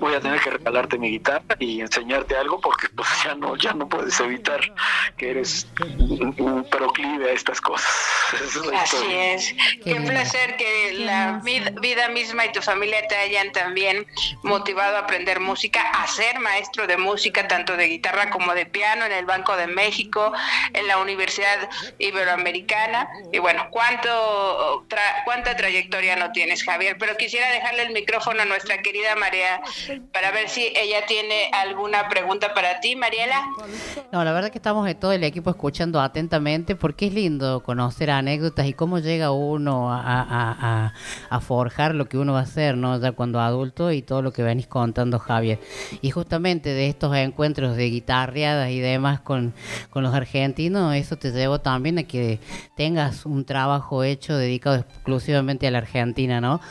voy 0.00 0.14
a 0.14 0.20
tener 0.20 0.40
que 0.40 0.50
regalarte 0.50 0.98
mi 0.98 1.10
guitarra 1.10 1.56
y 1.58 1.80
enseñarte 1.80 2.36
algo 2.36 2.60
porque 2.60 2.88
pues 2.94 3.08
ya 3.24 3.34
no 3.34 3.56
ya 3.56 3.72
no 3.72 3.88
puedes 3.88 4.18
evitar 4.20 4.60
que 5.16 5.30
eres 5.30 5.66
un, 5.78 6.66
proclive 6.70 7.30
a 7.30 7.32
estas 7.32 7.60
cosas. 7.60 7.90
Así 8.74 9.06
es. 9.10 9.54
Qué, 9.84 9.94
placer 9.96 10.56
que 10.56 10.92
la 10.94 11.40
vida 11.42 12.08
misma 12.08 12.46
y 12.46 12.52
tu 12.52 12.62
familia 12.62 13.06
te 13.08 13.16
hayan 13.16 13.52
también 13.52 14.06
motivado 14.42 14.96
a 14.96 15.00
aprender 15.00 15.40
música, 15.40 15.80
a 15.80 16.06
ser 16.06 16.40
maestro 16.40 16.86
de 16.86 16.96
música 16.96 17.48
tanto 17.48 17.76
de 17.76 17.86
guitarra 17.86 18.30
como 18.30 18.54
de 18.54 18.66
piano 18.66 19.06
en 19.06 19.12
el 19.12 19.24
Banco 19.24 19.56
de 19.56 19.66
México, 19.66 20.32
en 20.72 20.86
la 20.86 20.98
Universidad 20.98 21.68
Iberoamericana. 21.98 23.08
Y 23.32 23.38
bueno, 23.38 23.68
cuánto 23.70 24.86
cuánta 25.24 25.56
trayectoria 25.56 26.16
no 26.16 26.32
tienes, 26.32 26.62
Javier, 26.64 26.96
pero 26.98 27.16
quisiera 27.16 27.50
dejarle 27.50 27.82
el 27.82 27.92
micrófono 27.92 28.42
a 28.42 28.44
nuestra 28.64 28.82
querida 28.82 29.14
María 29.14 29.60
para 30.10 30.30
ver 30.30 30.48
si 30.48 30.72
ella 30.74 31.04
tiene 31.06 31.50
alguna 31.52 32.08
pregunta 32.08 32.54
para 32.54 32.80
ti, 32.80 32.96
Mariela. 32.96 33.42
No, 34.10 34.24
la 34.24 34.32
verdad 34.32 34.50
que 34.50 34.56
estamos 34.56 34.86
de 34.86 34.94
todo 34.94 35.12
el 35.12 35.22
equipo 35.22 35.50
escuchando 35.50 36.00
atentamente 36.00 36.74
porque 36.74 37.08
es 37.08 37.12
lindo 37.12 37.62
conocer 37.62 38.10
anécdotas 38.10 38.66
y 38.66 38.72
cómo 38.72 39.00
llega 39.00 39.32
uno 39.32 39.92
a, 39.92 40.92
forjar 41.42 41.94
lo 41.94 42.08
que 42.08 42.16
uno 42.16 42.32
va 42.32 42.40
a 42.40 42.42
hacer, 42.44 42.78
¿no? 42.78 42.98
Ya 42.98 43.12
cuando 43.12 43.38
adulto 43.38 43.92
y 43.92 44.00
todo 44.00 44.22
lo 44.22 44.32
que 44.32 44.42
venís 44.42 44.66
contando, 44.66 45.18
Javier. 45.18 45.58
Y 46.00 46.10
justamente 46.10 46.70
de 46.70 46.88
estos 46.88 47.14
encuentros 47.14 47.76
de 47.76 47.90
guitarreadas 47.90 48.70
y 48.70 48.80
demás 48.80 49.20
con, 49.20 49.52
con 49.90 50.02
los 50.02 50.14
argentinos, 50.14 50.94
eso 50.94 51.16
te 51.16 51.32
llevó 51.32 51.60
también 51.60 51.98
a 51.98 52.04
que 52.04 52.40
tengas 52.76 53.26
un 53.26 53.44
trabajo 53.44 54.04
hecho 54.04 54.38
dedicado 54.38 54.76
exclusivamente 54.76 55.66
a 55.66 55.70
la 55.70 55.78
Argentina, 55.78 56.40
¿no? 56.40 56.62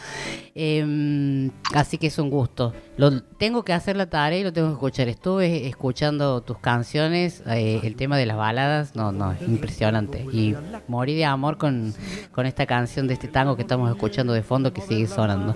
Eh, 0.56 1.52
Así 1.74 1.98
que 1.98 2.08
es 2.08 2.20
un 2.20 2.30
gusto. 2.30 2.72
Lo, 2.98 3.22
tengo 3.22 3.64
que 3.64 3.74
hacer 3.74 3.96
la 3.98 4.06
tarea 4.06 4.40
y 4.40 4.44
lo 4.44 4.54
tengo 4.54 4.68
que 4.68 4.74
escuchar. 4.74 5.08
Estuve 5.08 5.68
escuchando 5.68 6.42
tus 6.42 6.60
canciones, 6.60 7.42
eh, 7.48 7.82
el 7.84 7.96
tema 7.96 8.16
de 8.18 8.28
las 8.28 8.38
baladas, 8.38 8.96
no, 8.96 9.12
no, 9.12 9.32
es 9.32 9.42
impresionante. 9.42 10.26
Y 10.32 10.56
morí 10.88 11.16
de 11.16 11.26
amor 11.26 11.58
con, 11.58 11.94
con 12.32 12.46
esta 12.46 12.68
canción 12.68 13.08
de 13.08 13.16
este 13.16 13.28
tango 13.28 13.56
que 13.56 13.64
estamos 13.64 13.90
escuchando 13.90 14.34
de 14.34 14.44
fondo 14.44 14.72
que 14.72 14.82
sigue 14.82 15.08
sonando. 15.08 15.56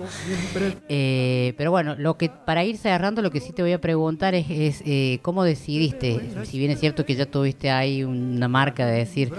Eh, 0.88 1.54
pero 1.56 1.70
bueno, 1.70 1.94
lo 1.96 2.18
que 2.18 2.28
para 2.28 2.64
ir 2.64 2.78
cerrando, 2.78 3.22
lo 3.22 3.30
que 3.30 3.40
sí 3.40 3.52
te 3.52 3.62
voy 3.62 3.72
a 3.72 3.80
preguntar 3.80 4.34
es, 4.34 4.46
es 4.50 4.82
eh, 4.84 5.20
cómo 5.22 5.44
decidiste, 5.44 6.20
si 6.44 6.58
bien 6.58 6.72
es 6.72 6.80
cierto 6.80 7.04
que 7.04 7.14
ya 7.14 7.26
tuviste 7.26 7.70
ahí 7.70 8.02
una 8.02 8.48
marca 8.48 8.86
de 8.86 8.98
decir, 8.98 9.32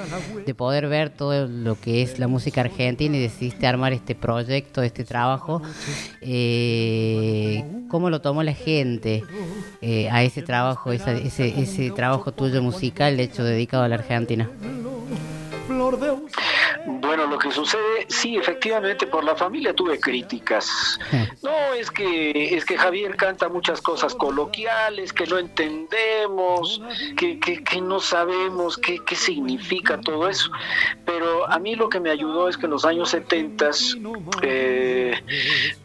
de 0.45 0.55
poder 0.55 0.87
ver 0.87 1.09
todo 1.09 1.47
lo 1.47 1.79
que 1.79 2.01
es 2.01 2.19
la 2.19 2.27
música 2.29 2.61
argentina 2.61 3.17
y 3.17 3.19
decidiste 3.19 3.67
armar 3.67 3.91
este 3.91 4.15
proyecto, 4.15 4.81
este 4.81 5.03
trabajo. 5.03 5.61
Eh, 6.21 6.68
cómo 7.87 8.09
lo 8.09 8.21
tomó 8.21 8.43
la 8.43 8.53
gente 8.53 9.23
eh, 9.81 10.09
a 10.09 10.23
ese 10.23 10.41
trabajo, 10.41 10.91
ese, 10.91 11.25
ese 11.25 11.91
trabajo 11.91 12.31
tuyo 12.31 12.61
musical 12.61 13.19
hecho 13.19 13.43
dedicado 13.43 13.83
a 13.83 13.87
la 13.87 13.95
Argentina. 13.95 14.49
Bueno, 17.09 17.25
lo 17.25 17.39
que 17.39 17.49
sucede, 17.49 18.05
sí, 18.07 18.37
efectivamente, 18.37 19.07
por 19.07 19.23
la 19.23 19.35
familia 19.35 19.73
tuve 19.73 19.99
críticas. 19.99 20.99
No, 21.41 21.73
es 21.73 21.89
que 21.89 22.55
es 22.55 22.65
que 22.65 22.77
Javier 22.77 23.15
canta 23.15 23.47
muchas 23.47 23.81
cosas 23.81 24.13
coloquiales, 24.13 25.13
que 25.13 25.25
no 25.25 25.39
entendemos, 25.39 26.81
que, 27.17 27.39
que, 27.39 27.81
no 27.81 27.99
sabemos 27.99 28.77
qué, 28.77 28.99
qué, 29.05 29.15
significa 29.15 29.99
todo 30.01 30.27
eso. 30.27 30.51
Pero 31.05 31.49
a 31.49 31.57
mí 31.57 31.75
lo 31.75 31.89
que 31.89 31.99
me 31.99 32.11
ayudó 32.11 32.49
es 32.49 32.57
que 32.57 32.65
en 32.65 32.71
los 32.71 32.85
años 32.85 33.09
70 33.09 33.71
eh, 34.41 35.23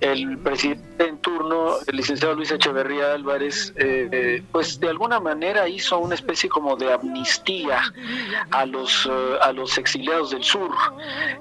el 0.00 0.38
presidente 0.38 1.06
en 1.06 1.18
turno, 1.18 1.76
el 1.86 1.96
licenciado 1.96 2.34
Luis 2.34 2.50
Echeverría 2.50 3.14
Álvarez, 3.14 3.72
eh, 3.76 4.08
eh, 4.10 4.42
pues 4.50 4.80
de 4.80 4.88
alguna 4.88 5.20
manera 5.20 5.68
hizo 5.68 5.98
una 5.98 6.16
especie 6.16 6.48
como 6.50 6.76
de 6.76 6.92
amnistía 6.92 7.80
a 8.50 8.66
los, 8.66 9.08
a 9.40 9.52
los 9.52 9.78
exiliados 9.78 10.30
del 10.30 10.42
sur. 10.42 10.72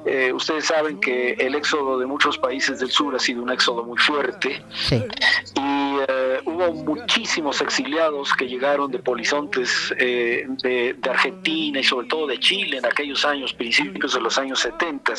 Eh, 0.06 0.32
ustedes 0.34 0.66
saben 0.66 1.00
que 1.00 1.34
el 1.34 1.56
éxodo 1.56 1.98
de 1.98 2.06
muchos 2.06 2.38
países 2.38 2.80
del 2.80 2.92
sur 2.92 3.16
ha 3.16 3.20
sido 3.20 3.42
un 3.42 3.52
éxodo 3.52 3.84
muy 3.84 3.98
fuerte. 3.98 4.64
Y 4.92 5.98
eh, 6.08 6.23
hubo 6.46 6.74
muchísimos 6.74 7.62
exiliados 7.62 8.34
que 8.34 8.48
llegaron 8.48 8.92
de 8.92 9.00
polizontes 9.00 9.94
eh, 9.98 10.46
de, 10.64 10.96
Argentina 11.10 11.80
y 11.80 11.84
sobre 11.84 12.08
todo 12.08 12.28
de 12.28 12.40
Chile 12.40 12.78
en 12.78 12.86
aquellos 12.86 13.24
años, 13.26 13.54
principios 13.54 14.14
de 14.14 14.22
los 14.22 14.38
años 14.38 14.60
70, 14.62 15.14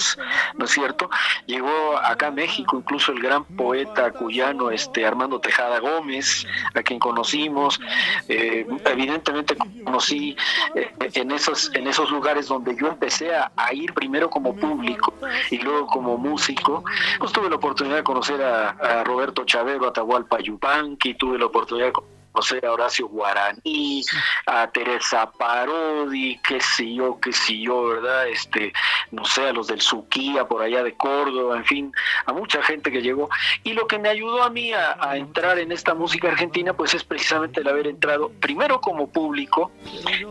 ¿no 0.56 0.64
es 0.64 0.70
cierto? 0.70 1.08
Llegó 1.46 1.96
acá 1.98 2.30
México 2.30 2.76
incluso 2.76 3.12
el 3.12 3.20
gran 3.20 3.44
poeta 3.44 4.10
cuyano 4.10 4.70
este, 4.70 5.06
Armando 5.06 5.40
Tejada 5.40 5.78
Gómez, 5.78 6.46
a 6.74 6.82
quien 6.82 6.98
conocimos. 6.98 7.80
Eh, 8.28 8.66
evidentemente 8.86 9.56
conocí 9.84 10.36
eh, 10.74 10.92
en, 11.14 11.30
esos, 11.30 11.70
en 11.74 11.86
esos 11.86 12.10
lugares 12.10 12.48
donde 12.48 12.76
yo 12.76 12.88
empecé 12.88 13.34
a, 13.34 13.50
ir 13.72 13.92
primero 13.92 14.30
como 14.30 14.54
público 14.54 15.14
y 15.50 15.58
luego 15.58 15.86
como 15.86 16.16
músico, 16.16 16.84
pues 17.18 17.32
tuve 17.32 17.48
la 17.48 17.56
oportunidad 17.56 17.96
de 17.96 18.04
conocer 18.04 18.40
a, 18.42 18.70
a 18.70 19.04
Roberto 19.04 19.44
Chavero, 19.44 19.88
Atahualpa 19.88 20.38
Yupanqui, 20.40 21.13
tuve 21.14 21.38
la 21.38 21.46
oportunidad 21.46 21.92
de 22.34 22.40
conocer 22.40 22.66
a 22.66 22.72
Horacio 22.72 23.08
Guaraní, 23.08 24.02
a 24.46 24.66
Teresa 24.68 25.30
Parodi, 25.30 26.38
qué 26.38 26.60
sé 26.60 26.94
yo, 26.94 27.18
qué 27.20 27.32
sé 27.32 27.58
yo, 27.60 27.88
¿verdad? 27.88 28.28
Este, 28.28 28.72
no 29.10 29.24
sé, 29.24 29.48
a 29.48 29.52
los 29.52 29.68
del 29.68 29.80
Suquía, 29.80 30.46
por 30.46 30.62
allá 30.62 30.82
de 30.82 30.94
Córdoba, 30.94 31.56
en 31.56 31.64
fin, 31.64 31.92
a 32.26 32.32
mucha 32.32 32.62
gente 32.62 32.90
que 32.90 33.02
llegó. 33.02 33.28
Y 33.62 33.72
lo 33.72 33.86
que 33.86 33.98
me 33.98 34.08
ayudó 34.08 34.42
a 34.42 34.50
mí 34.50 34.72
a, 34.72 35.16
entrar 35.16 35.58
en 35.58 35.70
esta 35.70 35.94
música 35.94 36.28
argentina, 36.28 36.72
pues 36.72 36.94
es 36.94 37.04
precisamente 37.04 37.60
el 37.60 37.68
haber 37.68 37.86
entrado 37.86 38.30
primero 38.40 38.80
como 38.80 39.08
público 39.08 39.70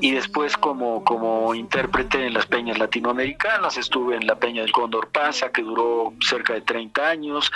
y 0.02 0.12
después 0.12 0.58
como, 0.58 1.04
como 1.06 1.56
intérprete 1.56 2.26
en 2.26 2.34
las 2.34 2.46
peñas 2.46 2.78
latinoamericanas. 2.78 3.78
Estuve 3.78 4.16
en 4.16 4.28
la 4.28 4.36
Peña 4.36 4.62
del 4.62 4.72
Cóndor 4.72 5.10
Pasa, 5.10 5.52
que 5.52 5.62
duró 5.62 6.14
cerca 6.22 6.54
de 6.54 6.62
30 6.62 7.08
años, 7.08 7.52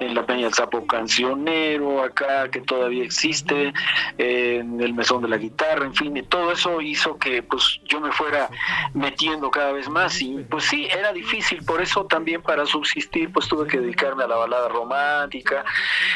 en 0.00 0.14
la 0.14 0.26
Peña 0.26 0.44
del 0.44 0.54
Sapo 0.54 0.86
Cancionero, 0.86 2.02
acá, 2.02 2.50
que 2.50 2.60
todavía 2.60 3.04
existe, 3.04 3.72
en 4.18 4.80
el 4.80 4.94
mesón 4.94 5.22
de 5.22 5.28
la 5.28 5.36
guitarra, 5.36 5.84
en 5.84 5.94
fin, 5.94 6.16
y 6.16 6.22
todo 6.22 6.52
eso 6.52 6.80
hizo 6.80 7.18
que 7.18 7.42
pues 7.42 7.80
yo 7.84 8.00
me 8.00 8.12
fuera 8.12 8.48
metiendo 8.94 9.50
cada 9.50 9.72
vez 9.72 9.88
más 9.88 10.20
y 10.20 10.44
pues 10.48 10.64
sí, 10.64 10.86
era 10.86 11.12
difícil, 11.12 11.64
por 11.64 11.80
eso 11.80 12.04
también 12.06 12.42
para 12.42 12.66
subsistir 12.66 13.32
pues 13.32 13.48
tuve 13.48 13.66
que 13.66 13.80
dedicarme 13.80 14.24
a 14.24 14.26
la 14.26 14.36
balada 14.36 14.68
romántica, 14.68 15.64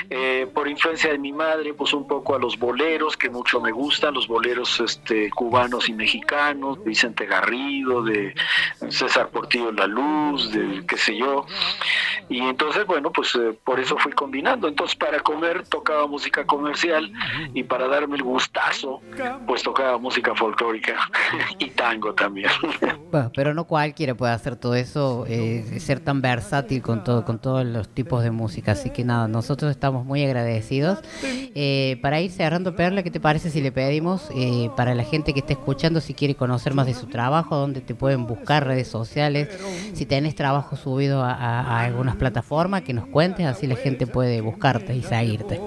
eh, 0.08 0.48
por 0.52 0.68
influencia 0.68 1.10
de 1.10 1.18
mi 1.18 1.32
madre 1.32 1.74
pues 1.74 1.92
un 1.92 2.06
poco 2.06 2.34
a 2.34 2.38
los 2.38 2.58
boleros 2.58 3.16
que 3.16 3.30
mucho 3.30 3.60
me 3.60 3.72
gustan, 3.72 4.14
los 4.14 4.26
boleros 4.26 4.80
este, 4.80 5.30
cubanos 5.30 5.88
y 5.88 5.92
mexicanos, 5.92 6.78
de 6.78 6.84
Vicente 6.84 7.26
Garrido, 7.26 8.02
de 8.02 8.34
César 8.88 9.28
Portillo 9.30 9.72
La 9.72 9.86
Luz, 9.86 10.52
de 10.52 10.84
qué 10.86 10.96
sé 10.96 11.16
yo, 11.16 11.46
y 12.28 12.40
entonces 12.40 12.86
bueno 12.86 13.10
pues 13.10 13.34
eh, 13.34 13.56
por 13.64 13.80
eso 13.80 13.96
fui 13.98 14.12
combinando, 14.12 14.68
entonces 14.68 14.96
para 14.96 15.20
comer 15.20 15.66
tocaba 15.68 16.06
música 16.06 16.46
comercial 16.46 17.10
para 17.64 17.88
darme 17.88 18.16
el 18.16 18.22
gustazo, 18.22 19.00
pues 19.46 19.62
tocaba 19.62 19.98
música 19.98 20.34
folclórica 20.34 20.94
y 21.58 21.70
tango 21.70 22.14
también. 22.14 22.50
Bueno, 23.10 23.32
pero 23.34 23.54
no 23.54 23.64
cualquiera 23.64 24.14
puede 24.14 24.32
hacer 24.32 24.54
todo 24.54 24.76
eso, 24.76 25.24
eh, 25.26 25.80
ser 25.80 25.98
tan 25.98 26.22
versátil 26.22 26.80
con 26.80 27.02
todo, 27.02 27.24
con 27.24 27.40
todos 27.40 27.66
los 27.66 27.88
tipos 27.88 28.22
de 28.22 28.30
música. 28.30 28.70
Así 28.70 28.90
que 28.90 29.04
nada, 29.04 29.26
nosotros 29.26 29.72
estamos 29.72 30.06
muy 30.06 30.22
agradecidos. 30.24 31.00
Eh, 31.24 31.98
para 32.02 32.20
ir 32.20 32.30
cerrando, 32.30 32.76
Perla, 32.76 33.02
¿qué 33.02 33.10
te 33.10 33.18
parece 33.18 33.50
si 33.50 33.60
le 33.60 33.72
pedimos 33.72 34.30
eh, 34.36 34.70
para 34.76 34.94
la 34.94 35.02
gente 35.02 35.32
que 35.32 35.40
esté 35.40 35.54
escuchando, 35.54 36.00
si 36.00 36.14
quiere 36.14 36.36
conocer 36.36 36.72
más 36.72 36.86
de 36.86 36.94
su 36.94 37.06
trabajo, 37.06 37.56
dónde 37.56 37.80
te 37.80 37.96
pueden 37.96 38.28
buscar, 38.28 38.64
redes 38.64 38.86
sociales, 38.86 39.48
si 39.92 40.06
tenés 40.06 40.36
trabajo 40.36 40.76
subido 40.76 41.24
a, 41.24 41.32
a 41.32 41.80
algunas 41.80 42.14
plataformas, 42.14 42.82
que 42.82 42.92
nos 42.94 43.08
cuentes, 43.08 43.44
así 43.46 43.66
la 43.66 43.74
gente 43.74 44.06
puede 44.06 44.40
buscarte 44.40 44.94
y 44.94 45.02
seguirte. 45.02 45.60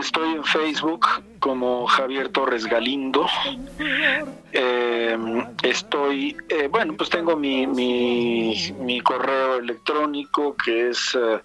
Estoy 0.00 0.34
en 0.34 0.44
Facebook 0.44 1.06
como 1.40 1.86
Javier 1.86 2.28
Torres 2.28 2.66
Galindo. 2.66 3.26
Eh, 4.52 5.16
estoy, 5.62 6.36
eh, 6.48 6.68
bueno, 6.68 6.94
pues 6.96 7.08
tengo 7.08 7.36
mi, 7.36 7.66
mi, 7.66 9.00
correo 9.00 9.56
electrónico 9.56 10.56
que 10.56 10.90
es 10.90 11.14
uh, 11.14 11.40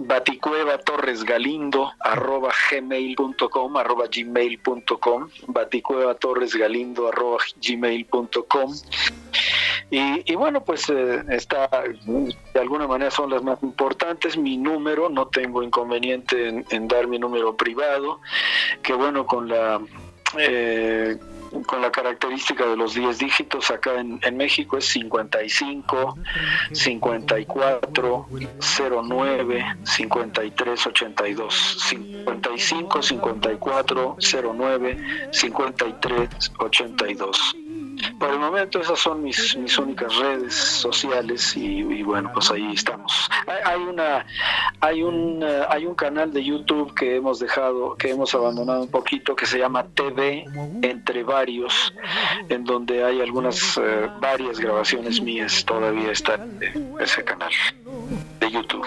baticueva 0.00 0.78
torres 0.78 1.24
galindo 1.24 1.92
arroba 2.00 2.52
gmail.com 2.70 3.76
arroba 3.76 4.06
gmail.com 4.10 5.28
baticueva 5.48 6.14
torres 6.14 6.54
galindo 6.54 7.08
arroba 7.08 7.38
gmail.com 7.60 8.72
y, 9.90 10.32
y, 10.32 10.36
bueno, 10.36 10.64
pues 10.64 10.88
está, 10.88 11.68
de 12.04 12.60
alguna 12.60 12.86
manera 12.86 13.10
son 13.10 13.28
las 13.28 13.42
más 13.42 13.60
importantes. 13.62 14.36
Mi 14.36 14.56
número, 14.56 15.08
no 15.08 15.26
tengo 15.26 15.64
inconveniente 15.64 16.48
en, 16.48 16.64
en 16.70 16.86
dar 16.86 17.08
mi 17.08 17.18
número 17.18 17.56
privado, 17.56 18.20
que 18.82 18.92
bueno, 18.92 19.09
con 19.26 19.48
la... 19.48 19.80
Eh, 20.38 21.18
con 21.66 21.82
la 21.82 21.90
característica 21.90 22.64
de 22.64 22.76
los 22.76 22.94
10 22.94 23.18
dígitos 23.18 23.72
acá 23.72 23.98
en, 24.00 24.20
en, 24.22 24.36
México 24.36 24.78
es 24.78 24.84
55 24.86 26.16
54 26.70 28.26
09 28.78 29.76
53 29.82 30.86
82 30.86 31.76
55 31.88 33.02
54 33.02 34.16
09 34.54 34.98
53 35.32 36.28
82 36.58 37.56
por 38.18 38.30
el 38.30 38.38
momento 38.38 38.80
esas 38.80 38.98
son 38.98 39.22
mis, 39.22 39.56
mis 39.56 39.78
únicas 39.78 40.16
redes 40.16 40.54
sociales 40.54 41.56
y, 41.56 42.02
bueno, 42.02 42.30
pues 42.32 42.50
ahí 42.50 42.72
estamos. 42.72 43.28
Hay, 43.64 43.80
una, 43.80 44.26
hay, 44.80 45.02
un, 45.02 45.42
eh, 45.42 45.62
hay 45.68 45.86
un 45.86 45.94
canal 45.94 46.32
de 46.32 46.44
YouTube 46.44 46.94
que 46.94 47.16
hemos 47.16 47.38
dejado, 47.38 47.96
que 47.96 48.10
hemos 48.10 48.34
abandonado 48.34 48.82
un 48.82 48.90
poquito, 48.90 49.34
que 49.34 49.46
se 49.46 49.58
llama 49.58 49.86
TV 49.94 50.44
Entre 50.82 51.22
Varios, 51.22 51.94
en 52.48 52.64
donde 52.64 53.04
hay 53.04 53.20
algunas, 53.20 53.78
eh, 53.78 54.08
varias 54.20 54.58
grabaciones 54.58 55.20
mías, 55.20 55.64
todavía 55.64 56.12
está 56.12 56.34
en 56.34 56.94
ese 57.00 57.24
canal 57.24 57.50
de 58.50 58.58
YouTube. 58.58 58.86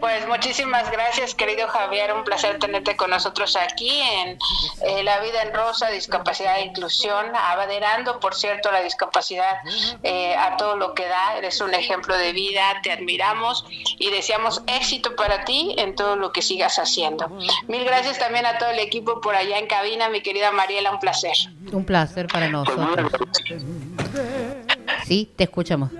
Pues 0.00 0.26
muchísimas 0.28 0.90
gracias, 0.90 1.34
querido 1.34 1.68
Javier. 1.68 2.12
Un 2.12 2.24
placer 2.24 2.58
tenerte 2.58 2.96
con 2.96 3.10
nosotros 3.10 3.56
aquí 3.56 4.00
en 4.00 4.38
eh, 4.82 5.02
La 5.02 5.20
Vida 5.20 5.42
en 5.42 5.54
Rosa, 5.54 5.88
Discapacidad 5.90 6.58
e 6.58 6.66
Inclusión, 6.66 7.26
abaderando, 7.34 8.20
por 8.20 8.34
cierto, 8.34 8.70
la 8.70 8.82
discapacidad 8.82 9.58
eh, 10.02 10.34
a 10.34 10.56
todo 10.56 10.76
lo 10.76 10.94
que 10.94 11.06
da. 11.06 11.36
Eres 11.36 11.60
un 11.60 11.74
ejemplo 11.74 12.16
de 12.16 12.32
vida, 12.32 12.62
te 12.82 12.92
admiramos 12.92 13.64
y 13.98 14.10
deseamos 14.10 14.62
éxito 14.66 15.16
para 15.16 15.44
ti 15.44 15.74
en 15.78 15.94
todo 15.94 16.16
lo 16.16 16.32
que 16.32 16.42
sigas 16.42 16.78
haciendo. 16.78 17.28
Mil 17.68 17.84
gracias 17.84 18.18
también 18.18 18.46
a 18.46 18.58
todo 18.58 18.70
el 18.70 18.78
equipo 18.78 19.20
por 19.20 19.34
allá 19.34 19.58
en 19.58 19.66
cabina, 19.66 20.08
mi 20.08 20.20
querida 20.20 20.52
Mariela, 20.52 20.90
un 20.90 21.00
placer. 21.00 21.36
Un 21.72 21.84
placer 21.84 22.26
para 22.26 22.48
nosotros. 22.48 23.12
Sí, 25.04 25.30
te 25.36 25.44
escuchamos. 25.44 25.90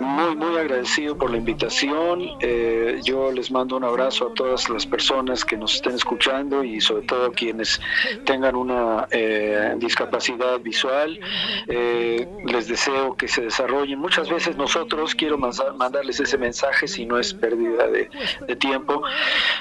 Muy, 0.00 0.36
muy 0.36 0.56
agradecido 0.56 1.16
por 1.16 1.30
la 1.30 1.36
invitación. 1.36 2.30
Eh, 2.40 3.00
yo 3.04 3.30
les 3.30 3.50
mando 3.50 3.76
un 3.76 3.84
abrazo 3.84 4.28
a 4.28 4.34
todas 4.34 4.68
las 4.70 4.86
personas 4.86 5.44
que 5.44 5.56
nos 5.56 5.74
estén 5.74 5.94
escuchando 5.94 6.64
y 6.64 6.80
sobre 6.80 7.02
todo 7.06 7.30
quienes 7.32 7.80
tengan 8.24 8.56
una 8.56 9.06
eh, 9.10 9.74
discapacidad 9.76 10.58
visual. 10.60 11.20
Eh, 11.66 12.26
les 12.46 12.68
deseo 12.68 13.16
que 13.16 13.28
se 13.28 13.42
desarrollen. 13.42 13.98
Muchas 13.98 14.30
veces 14.30 14.56
nosotros, 14.56 15.14
quiero 15.14 15.36
mandarles 15.36 16.20
ese 16.20 16.38
mensaje, 16.38 16.88
si 16.88 17.04
no 17.04 17.18
es 17.18 17.34
pérdida 17.34 17.86
de, 17.88 18.08
de 18.46 18.56
tiempo, 18.56 19.02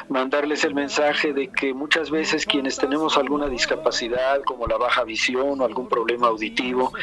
mandarles 0.10 0.64
el 0.64 0.74
mensaje 0.74 1.34
de 1.34 1.50
que 1.50 1.74
muchas 1.74 2.10
veces 2.10 2.46
quienes 2.46 2.78
tenemos 2.78 3.18
alguna 3.18 3.50
discapacidad, 3.50 4.42
como 4.44 4.66
la 4.68 4.78
baja 4.78 5.04
visión 5.04 5.60
o 5.60 5.66
algún 5.66 5.90
problema 5.90 6.28
auditivo, 6.28 6.94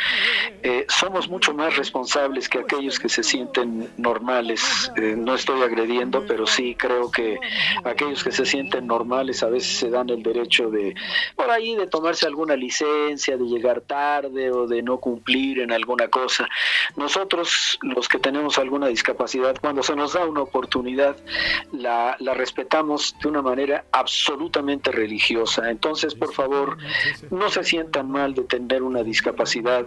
somos 0.89 1.29
mucho 1.29 1.53
más 1.53 1.77
responsables 1.77 2.24
que 2.49 2.59
aquellos 2.59 2.99
que 2.99 3.09
se 3.09 3.23
sienten 3.23 3.89
normales. 3.97 4.91
Eh, 4.97 5.15
no 5.17 5.35
estoy 5.35 5.63
agrediendo, 5.63 6.25
pero 6.27 6.47
sí 6.47 6.75
creo 6.75 7.11
que 7.11 7.39
aquellos 7.85 8.25
que 8.25 8.33
se 8.33 8.45
sienten 8.45 8.87
normales 8.87 9.43
a 9.43 9.49
veces 9.49 9.79
se 9.79 9.91
dan 9.91 10.09
el 10.11 10.23
derecho 10.23 10.71
de, 10.71 10.95
por 11.37 11.51
ahí, 11.51 11.75
de 11.77 11.87
tomarse 11.87 12.27
alguna 12.27 12.57
licencia, 12.57 13.37
de 13.37 13.45
llegar 13.45 13.81
tarde 13.83 14.51
o 14.51 14.67
de 14.67 14.83
no 14.83 14.99
cumplir 14.99 15.61
en 15.61 15.73
alguna 15.73 16.09
cosa. 16.09 16.49
Nosotros, 16.97 17.79
los 17.83 18.09
que 18.09 18.19
tenemos 18.19 18.59
alguna 18.59 18.89
discapacidad, 18.89 19.57
cuando 19.61 19.83
se 19.83 19.95
nos 19.95 20.15
da 20.15 20.25
una 20.27 20.43
oportunidad, 20.43 21.17
la, 21.73 22.17
la 22.19 22.35
respetamos 22.35 23.17
de 23.23 23.29
una 23.29 23.43
manera 23.43 23.85
absolutamente 23.93 24.91
religiosa. 24.91 25.71
Entonces, 25.71 26.15
por 26.15 26.33
favor, 26.33 26.79
no 27.31 27.49
se 27.51 27.65
sientan 27.65 28.11
mal 28.11 28.35
de 28.35 28.45
tener 28.45 28.83
una 28.83 29.03
discapacidad. 29.03 29.87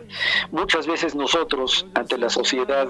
Muchas 0.51 0.87
veces 0.87 1.15
nosotros, 1.15 1.85
ante 1.93 2.17
la 2.17 2.26
la 2.27 2.33
sociedad, 2.33 2.89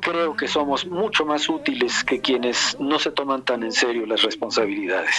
creo 0.00 0.34
que 0.34 0.48
somos 0.48 0.86
mucho 0.86 1.26
más 1.26 1.46
útiles 1.46 2.02
que 2.02 2.22
quienes 2.22 2.74
no 2.80 2.98
se 2.98 3.10
toman 3.10 3.44
tan 3.44 3.62
en 3.62 3.72
serio 3.72 4.06
las 4.06 4.22
responsabilidades. 4.22 5.14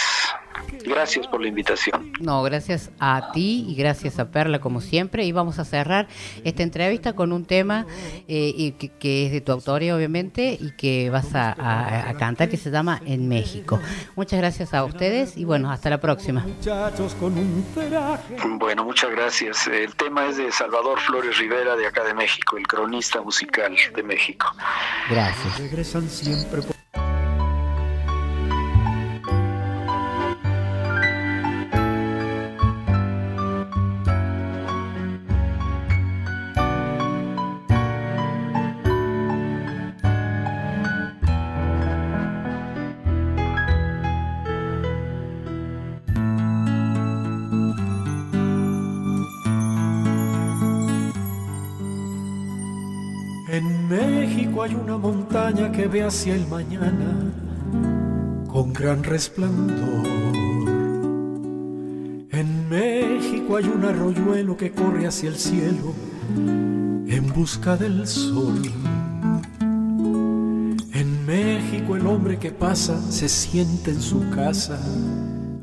Gracias 0.84 1.28
por 1.28 1.42
la 1.42 1.48
invitación. 1.48 2.14
No, 2.20 2.42
gracias 2.44 2.92
a 3.00 3.32
ti 3.34 3.66
y 3.68 3.76
gracias 3.76 4.20
a 4.20 4.32
Perla 4.32 4.60
como 4.60 4.82
siempre. 4.82 5.24
Y 5.26 5.32
vamos 5.32 5.60
a 5.60 5.66
cerrar 5.66 6.08
esta 6.44 6.64
entrevista 6.64 7.14
con 7.14 7.32
un 7.32 7.46
tema 7.46 7.86
eh, 8.28 8.74
que, 9.00 9.26
es 9.26 9.32
de 9.32 9.42
tu 9.42 9.52
autoría 9.52 9.96
obviamente 9.96 10.58
y 10.60 10.72
que 10.72 11.10
vas 11.10 11.36
a, 11.36 12.16
cantar 12.18 12.50
que 12.50 12.58
se 12.58 12.72
llama 12.72 13.02
En 13.06 13.28
México. 13.28 13.80
Muchas 14.16 14.40
gracias 14.40 14.74
a 14.74 14.84
ustedes 14.84 15.38
y 15.38 15.46
bueno, 15.46 15.72
hasta 15.72 15.90
la 15.90 16.00
próxima. 16.00 16.46
Bueno, 18.60 18.84
muchas 18.84 19.12
gracias. 19.12 19.68
El 19.68 19.96
tema 19.96 20.28
es 20.28 20.38
de 20.38 20.52
Salvador 20.52 21.00
Flores 21.00 21.38
Rivera 21.38 21.76
de 21.76 21.86
acá 21.88 22.04
de 22.04 22.14
México, 22.14 22.58
el 22.58 22.68
cronista 22.68 23.22
musical 23.28 23.76
de 23.94 24.04
México. 24.04 24.56
Gracias. 25.10 25.60
Regresan 25.60 26.10
siempre 26.10 26.62
hay 54.68 54.76
una 54.76 54.98
montaña 54.98 55.72
que 55.72 55.88
ve 55.88 56.04
hacia 56.04 56.36
el 56.36 56.46
mañana 56.48 57.32
con 58.52 58.74
gran 58.74 59.02
resplandor. 59.02 60.06
En 62.32 62.68
México 62.68 63.56
hay 63.56 63.66
un 63.66 63.86
arroyuelo 63.86 64.58
que 64.58 64.72
corre 64.72 65.08
hacia 65.08 65.30
el 65.30 65.38
cielo 65.38 65.94
en 66.36 67.32
busca 67.34 67.78
del 67.78 68.06
sol. 68.06 68.62
En 70.94 71.26
México 71.26 71.96
el 71.96 72.06
hombre 72.06 72.38
que 72.38 72.52
pasa 72.52 73.00
se 73.10 73.30
siente 73.30 73.92
en 73.92 74.02
su 74.02 74.30
casa, 74.32 74.78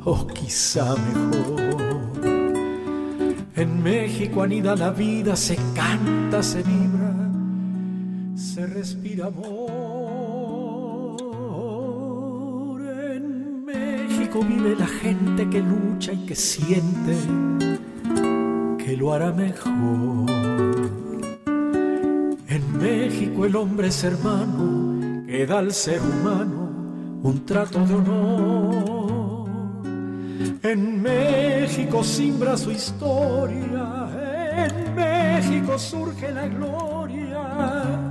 o 0.02 0.26
quizá 0.28 0.94
mejor. 0.94 1.62
En 3.54 3.82
México 3.82 4.42
anida 4.42 4.74
la 4.74 4.90
vida, 4.90 5.36
se 5.36 5.56
canta, 5.74 6.42
se 6.42 6.62
se 6.62 6.83
respira 8.94 9.26
amor. 9.26 9.60
En 13.14 13.64
México 13.64 14.40
vive 14.40 14.76
la 14.76 14.86
gente 14.86 15.48
que 15.50 15.60
lucha 15.60 16.12
y 16.12 16.26
que 16.26 16.34
siente 16.36 17.16
que 18.78 18.96
lo 18.96 19.12
hará 19.12 19.32
mejor. 19.32 20.30
En 22.48 22.78
México 22.78 23.46
el 23.46 23.56
hombre 23.56 23.88
es 23.88 24.04
hermano 24.04 25.26
que 25.26 25.44
da 25.46 25.58
al 25.58 25.72
ser 25.72 26.00
humano 26.00 26.70
un 27.22 27.44
trato 27.44 27.84
de 27.84 27.94
honor. 27.94 29.48
En 30.62 31.02
México 31.02 32.04
simbra 32.04 32.56
su 32.56 32.70
historia, 32.70 34.08
en 34.66 34.94
México 34.94 35.78
surge 35.78 36.30
la 36.30 36.46
gloria 36.46 38.03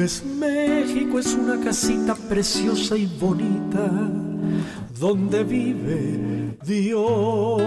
México 0.00 1.18
es 1.18 1.34
una 1.34 1.62
casita 1.62 2.14
preciosa 2.14 2.96
y 2.96 3.04
bonita 3.04 3.90
donde 4.98 5.44
vive 5.44 6.56
Dios. 6.64 7.60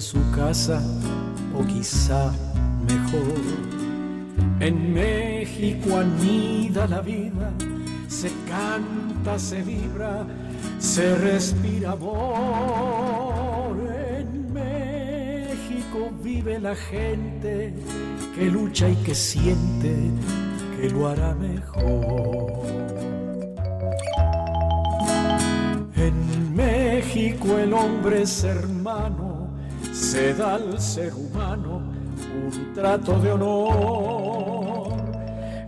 En 0.00 0.06
su 0.06 0.30
casa 0.30 0.82
o 1.54 1.62
quizá 1.66 2.32
mejor. 2.90 3.42
En 4.58 4.94
México 4.94 5.98
anida 5.98 6.86
la 6.86 7.02
vida, 7.02 7.52
se 8.08 8.30
canta, 8.48 9.38
se 9.38 9.60
vibra, 9.62 10.26
se 10.78 11.16
respira 11.16 11.92
amor. 11.92 13.76
En 14.18 14.52
México 14.54 16.10
vive 16.22 16.58
la 16.58 16.74
gente 16.74 17.74
que 18.34 18.50
lucha 18.50 18.88
y 18.88 18.96
que 19.04 19.14
siente 19.14 19.94
que 20.76 20.88
lo 20.88 21.08
hará 21.08 21.34
mejor. 21.34 22.60
México 26.60 27.58
el 27.58 27.72
hombre 27.72 28.22
es 28.22 28.44
hermano, 28.44 29.19
se 30.10 30.34
da 30.34 30.54
al 30.54 30.80
ser 30.80 31.14
humano 31.14 31.82
un 32.34 32.74
trato 32.74 33.16
de 33.20 33.30
honor. 33.30 34.92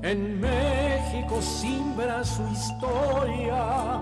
En 0.03 0.41
México 0.41 1.41
simbra 1.41 2.25
su 2.25 2.43
historia, 2.49 4.01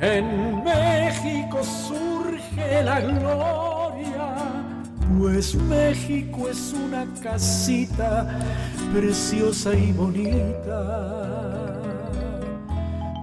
en 0.00 0.64
México 0.64 1.62
surge 1.62 2.82
la 2.82 3.00
gloria, 3.00 4.34
pues 5.20 5.54
México 5.54 6.48
es 6.48 6.72
una 6.72 7.06
casita 7.22 8.40
preciosa 8.92 9.72
y 9.72 9.92
bonita 9.92 10.80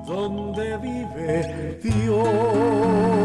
donde 0.07 0.77
vive 0.77 1.79
Dios. 1.83 3.23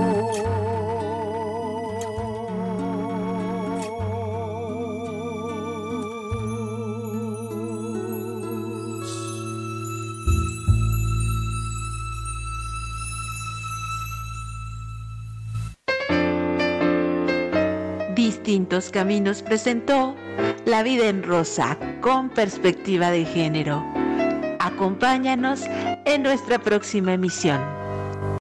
Distintos 18.78 18.92
Caminos 18.92 19.42
presentó 19.42 20.14
La 20.64 20.84
vida 20.84 21.08
en 21.08 21.24
rosa 21.24 21.76
con 22.00 22.30
perspectiva 22.30 23.10
de 23.10 23.24
género. 23.24 23.84
Acompáñanos 24.60 25.64
en 26.04 26.22
nuestra 26.22 26.60
próxima 26.60 27.14
emisión. 27.14 27.77